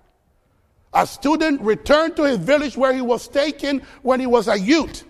A 0.94 1.06
student 1.06 1.60
returned 1.62 2.16
to 2.16 2.24
his 2.24 2.38
village 2.38 2.76
where 2.76 2.92
he 2.92 3.00
was 3.00 3.28
taken 3.28 3.82
when 4.02 4.20
he 4.20 4.26
was 4.26 4.48
a 4.48 4.58
youth 4.58 5.04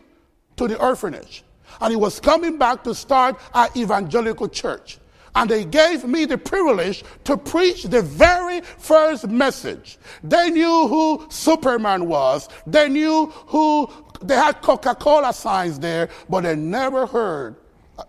to 0.56 0.68
the 0.68 0.78
orphanage. 0.78 1.42
And 1.80 1.90
he 1.90 1.96
was 1.96 2.20
coming 2.20 2.58
back 2.58 2.84
to 2.84 2.94
start 2.94 3.38
an 3.54 3.68
evangelical 3.76 4.48
church. 4.48 4.98
And 5.34 5.48
they 5.48 5.64
gave 5.64 6.04
me 6.04 6.26
the 6.26 6.36
privilege 6.36 7.04
to 7.24 7.36
preach 7.36 7.84
the 7.84 8.02
very 8.02 8.60
first 8.60 9.28
message. 9.28 9.98
They 10.22 10.50
knew 10.50 10.86
who 10.88 11.26
Superman 11.30 12.06
was. 12.06 12.48
They 12.66 12.88
knew 12.88 13.26
who, 13.26 13.90
they 14.20 14.34
had 14.34 14.60
Coca 14.60 14.94
Cola 14.94 15.32
signs 15.32 15.78
there, 15.78 16.10
but 16.28 16.42
they 16.42 16.54
never 16.54 17.06
heard 17.06 17.56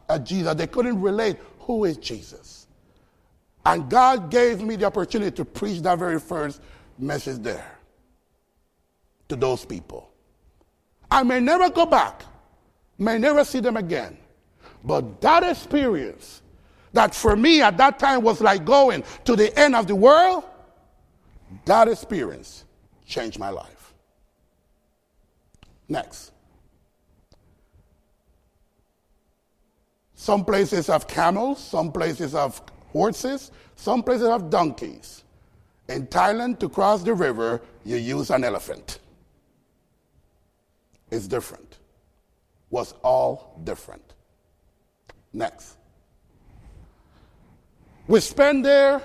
a 0.10 0.20
Jesus. 0.20 0.54
They 0.56 0.68
couldn't 0.68 1.00
relate 1.02 1.38
who 1.60 1.86
is 1.86 1.98
Jesus. 1.98 2.68
And 3.66 3.90
God 3.90 4.30
gave 4.30 4.62
me 4.62 4.76
the 4.76 4.86
opportunity 4.86 5.32
to 5.38 5.46
preach 5.46 5.82
that 5.82 5.98
very 5.98 6.20
first 6.20 6.62
message 7.00 7.42
there 7.42 7.80
to 9.30 9.36
those 9.36 9.66
people. 9.66 10.10
I 11.10 11.24
may 11.24 11.40
never 11.40 11.70
go 11.70 11.86
back, 11.86 12.24
may 12.98 13.18
never 13.18 13.44
see 13.46 13.62
them 13.62 13.78
again. 13.78 14.18
But 14.84 15.22
that 15.22 15.44
experience, 15.44 16.42
that 16.94 17.14
for 17.14 17.36
me 17.36 17.62
at 17.62 17.78
that 17.78 18.00
time 18.00 18.22
was 18.22 18.40
like 18.40 18.64
going 18.64 19.04
to 19.26 19.36
the 19.36 19.58
end 19.60 19.76
of 19.76 19.88
the 19.88 19.96
world, 19.96 20.44
that 21.66 21.88
experience 21.88 22.64
changed 23.06 23.40
my 23.40 23.50
life. 23.50 23.94
Next. 25.90 26.32
Some 30.16 30.46
places 30.46 30.88
have 30.88 31.08
camels, 31.08 31.62
some 31.62 31.92
places 31.92 32.32
have 32.32 32.62
horses, 32.92 33.52
some 33.76 34.02
places 34.02 34.30
have 34.30 34.50
donkeys. 34.50 35.24
In 35.90 36.08
Thailand, 36.08 36.60
to 36.60 36.70
cross 36.70 37.04
the 37.04 37.14
river, 37.14 37.62
you 37.84 37.98
use 37.98 38.30
an 38.30 38.46
elephant. 38.46 39.00
It's 41.12 41.28
different. 41.28 41.80
Was 42.70 42.94
all 43.04 43.60
different. 43.66 44.14
Next. 45.34 45.76
We 48.08 48.20
spent 48.20 48.64
there 48.64 49.02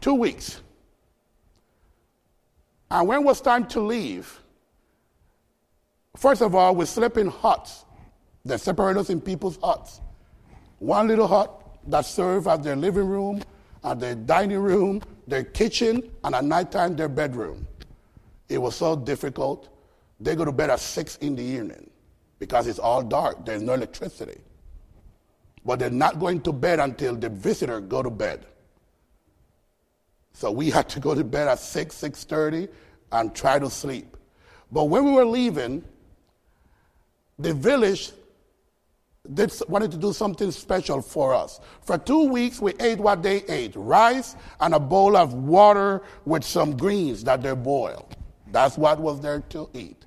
two 0.00 0.14
weeks. 0.14 0.60
And 2.90 3.06
when 3.08 3.20
it 3.20 3.24
was 3.24 3.40
time 3.40 3.66
to 3.68 3.80
leave, 3.80 4.40
first 6.16 6.42
of 6.42 6.54
all, 6.54 6.74
we 6.74 6.86
slept 6.86 7.16
in 7.16 7.28
huts 7.28 7.84
they 8.48 8.56
separated 8.56 9.00
us 9.00 9.10
in 9.10 9.20
people's 9.20 9.58
huts. 9.62 10.00
One 10.78 11.06
little 11.06 11.26
hut 11.26 11.52
that 11.88 12.06
served 12.06 12.46
as 12.46 12.60
their 12.60 12.76
living 12.76 13.06
room, 13.06 13.42
and 13.84 14.00
their 14.00 14.14
dining 14.14 14.58
room, 14.58 15.02
their 15.26 15.44
kitchen, 15.44 16.10
and 16.24 16.34
at 16.34 16.44
nighttime 16.44 16.96
their 16.96 17.08
bedroom. 17.08 17.66
It 18.48 18.58
was 18.58 18.74
so 18.74 18.96
difficult. 18.96 19.68
They 20.18 20.34
go 20.34 20.44
to 20.44 20.52
bed 20.52 20.70
at 20.70 20.80
six 20.80 21.16
in 21.18 21.36
the 21.36 21.42
evening 21.42 21.90
because 22.38 22.66
it's 22.66 22.78
all 22.78 23.02
dark. 23.02 23.44
There's 23.44 23.62
no 23.62 23.74
electricity. 23.74 24.40
But 25.64 25.78
they're 25.78 25.90
not 25.90 26.18
going 26.18 26.40
to 26.42 26.52
bed 26.52 26.80
until 26.80 27.16
the 27.16 27.28
visitor 27.28 27.80
go 27.80 28.02
to 28.02 28.10
bed. 28.10 28.46
So 30.32 30.50
we 30.50 30.70
had 30.70 30.88
to 30.90 31.00
go 31.00 31.14
to 31.14 31.24
bed 31.24 31.48
at 31.48 31.58
6, 31.58 31.94
6.30 31.94 32.68
and 33.12 33.34
try 33.34 33.58
to 33.58 33.68
sleep. 33.68 34.16
But 34.70 34.84
when 34.84 35.04
we 35.04 35.12
were 35.12 35.24
leaving, 35.24 35.84
the 37.38 37.54
village 37.54 38.12
they 39.28 39.46
wanted 39.68 39.90
to 39.90 39.98
do 39.98 40.12
something 40.12 40.50
special 40.50 41.02
for 41.02 41.34
us. 41.34 41.60
For 41.82 41.98
two 41.98 42.24
weeks, 42.24 42.60
we 42.60 42.72
ate 42.80 42.98
what 42.98 43.22
they 43.22 43.42
ate 43.44 43.72
rice 43.76 44.36
and 44.60 44.74
a 44.74 44.80
bowl 44.80 45.16
of 45.16 45.34
water 45.34 46.02
with 46.24 46.44
some 46.44 46.76
greens 46.76 47.24
that 47.24 47.42
they 47.42 47.54
boiled. 47.54 48.16
That's 48.50 48.78
what 48.78 48.98
was 48.98 49.20
there 49.20 49.40
to 49.50 49.68
eat. 49.74 50.06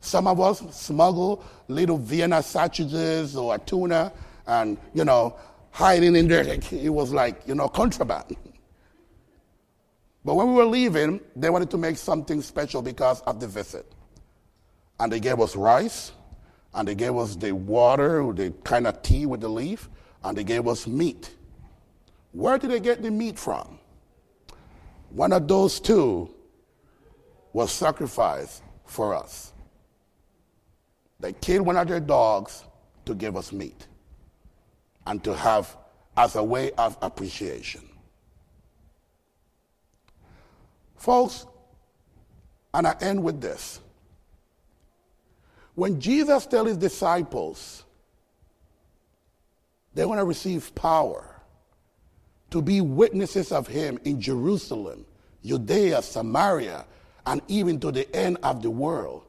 Some 0.00 0.26
of 0.26 0.40
us 0.40 0.62
smuggle 0.74 1.44
little 1.68 1.98
Vienna 1.98 2.42
sausages 2.42 3.36
or 3.36 3.58
tuna 3.58 4.12
and, 4.48 4.78
you 4.94 5.04
know, 5.04 5.36
hiding 5.70 6.16
in 6.16 6.26
there. 6.26 6.44
It 6.72 6.88
was 6.88 7.12
like, 7.12 7.46
you 7.46 7.54
know, 7.54 7.68
contraband. 7.68 8.36
But 10.24 10.34
when 10.34 10.48
we 10.48 10.54
were 10.54 10.64
leaving, 10.64 11.20
they 11.36 11.50
wanted 11.50 11.70
to 11.70 11.78
make 11.78 11.96
something 11.96 12.42
special 12.42 12.82
because 12.82 13.20
of 13.20 13.38
the 13.38 13.46
visit. 13.46 13.86
And 14.98 15.12
they 15.12 15.20
gave 15.20 15.38
us 15.38 15.54
rice 15.54 16.12
and 16.74 16.88
they 16.88 16.94
gave 16.94 17.16
us 17.16 17.36
the 17.36 17.52
water, 17.52 18.32
the 18.32 18.52
kind 18.64 18.86
of 18.86 19.00
tea 19.02 19.26
with 19.26 19.40
the 19.40 19.48
leaf, 19.48 19.88
and 20.24 20.36
they 20.36 20.44
gave 20.44 20.66
us 20.66 20.86
meat. 20.86 21.34
Where 22.32 22.58
did 22.58 22.70
they 22.70 22.80
get 22.80 23.02
the 23.02 23.10
meat 23.10 23.38
from? 23.38 23.78
One 25.10 25.32
of 25.32 25.46
those 25.46 25.78
two 25.78 26.34
was 27.52 27.72
sacrificed 27.72 28.62
for 28.84 29.14
us. 29.14 29.52
They 31.20 31.32
killed 31.32 31.66
one 31.66 31.76
of 31.76 31.88
their 31.88 32.00
dogs 32.00 32.64
to 33.06 33.14
give 33.14 33.36
us 33.36 33.52
meat 33.52 33.86
and 35.08 35.24
to 35.24 35.34
have 35.34 35.76
as 36.16 36.36
a 36.36 36.42
way 36.42 36.70
of 36.72 36.96
appreciation. 37.00 37.80
Folks, 40.96 41.46
and 42.74 42.86
I 42.86 42.94
end 43.00 43.22
with 43.22 43.40
this. 43.40 43.80
When 45.74 45.98
Jesus 45.98 46.44
tells 46.46 46.68
his 46.68 46.76
disciples 46.76 47.84
they 49.94 50.04
want 50.04 50.20
to 50.20 50.24
receive 50.24 50.74
power 50.74 51.40
to 52.50 52.60
be 52.60 52.80
witnesses 52.80 53.50
of 53.50 53.66
him 53.66 53.98
in 54.04 54.20
Jerusalem, 54.20 55.06
Judea, 55.44 56.02
Samaria, 56.02 56.84
and 57.26 57.40
even 57.48 57.80
to 57.80 57.90
the 57.90 58.14
end 58.14 58.38
of 58.42 58.62
the 58.62 58.70
world, 58.70 59.24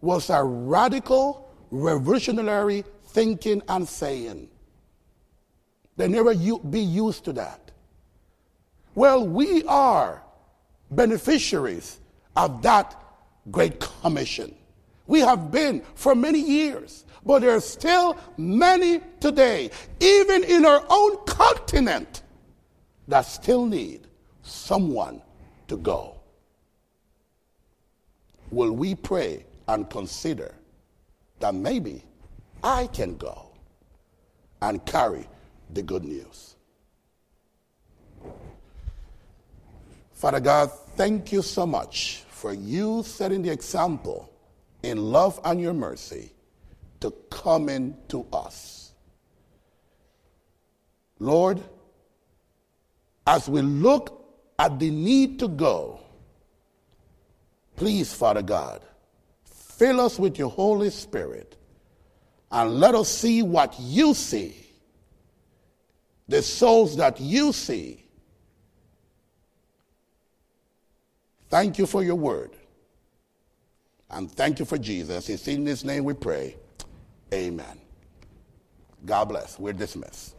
was 0.00 0.30
a 0.30 0.42
radical, 0.42 1.50
revolutionary 1.70 2.84
thinking 3.06 3.62
and 3.68 3.86
saying. 3.86 4.48
They 5.96 6.08
never 6.08 6.34
be 6.34 6.80
used 6.80 7.24
to 7.26 7.32
that. 7.34 7.70
Well, 8.94 9.26
we 9.26 9.64
are 9.64 10.22
beneficiaries 10.90 12.00
of 12.36 12.62
that 12.62 13.00
great 13.50 13.80
commission. 13.80 14.54
We 15.06 15.20
have 15.20 15.50
been 15.50 15.82
for 15.94 16.14
many 16.14 16.40
years, 16.40 17.04
but 17.24 17.40
there 17.40 17.54
are 17.54 17.60
still 17.60 18.16
many 18.36 19.00
today, 19.20 19.70
even 20.00 20.44
in 20.44 20.64
our 20.64 20.84
own 20.88 21.24
continent, 21.26 22.22
that 23.08 23.22
still 23.22 23.66
need 23.66 24.06
someone 24.42 25.22
to 25.68 25.76
go. 25.76 26.16
Will 28.50 28.72
we 28.72 28.94
pray 28.94 29.44
and 29.68 29.88
consider 29.88 30.54
that 31.40 31.54
maybe 31.54 32.04
I 32.62 32.86
can 32.88 33.16
go 33.16 33.50
and 34.60 34.84
carry 34.86 35.26
the 35.74 35.82
good 35.82 36.04
news? 36.04 36.56
Father 40.12 40.40
God, 40.40 40.70
thank 40.96 41.32
you 41.32 41.42
so 41.42 41.66
much 41.66 42.22
for 42.28 42.52
you 42.52 43.02
setting 43.04 43.42
the 43.42 43.50
example 43.50 44.32
in 44.82 44.98
love 44.98 45.40
and 45.44 45.60
your 45.60 45.74
mercy 45.74 46.32
to 47.00 47.10
come 47.30 47.68
into 47.68 48.26
us. 48.32 48.92
Lord, 51.18 51.60
as 53.26 53.48
we 53.48 53.62
look 53.62 54.24
at 54.58 54.78
the 54.78 54.90
need 54.90 55.38
to 55.40 55.48
go, 55.48 56.00
please, 57.76 58.12
Father 58.12 58.42
God, 58.42 58.82
fill 59.44 60.00
us 60.00 60.18
with 60.18 60.38
your 60.38 60.50
Holy 60.50 60.90
Spirit 60.90 61.56
and 62.50 62.78
let 62.78 62.94
us 62.94 63.08
see 63.08 63.42
what 63.42 63.74
you 63.78 64.14
see, 64.14 64.61
the 66.32 66.42
souls 66.42 66.96
that 66.96 67.20
you 67.20 67.52
see. 67.52 68.02
Thank 71.50 71.78
you 71.78 71.84
for 71.84 72.02
your 72.02 72.14
word. 72.14 72.52
And 74.10 74.32
thank 74.32 74.58
you 74.58 74.64
for 74.64 74.78
Jesus. 74.78 75.28
It's 75.28 75.46
in 75.46 75.66
his 75.66 75.84
name 75.84 76.04
we 76.04 76.14
pray. 76.14 76.56
Amen. 77.34 77.78
God 79.04 79.26
bless. 79.26 79.58
We're 79.58 79.74
dismissed. 79.74 80.34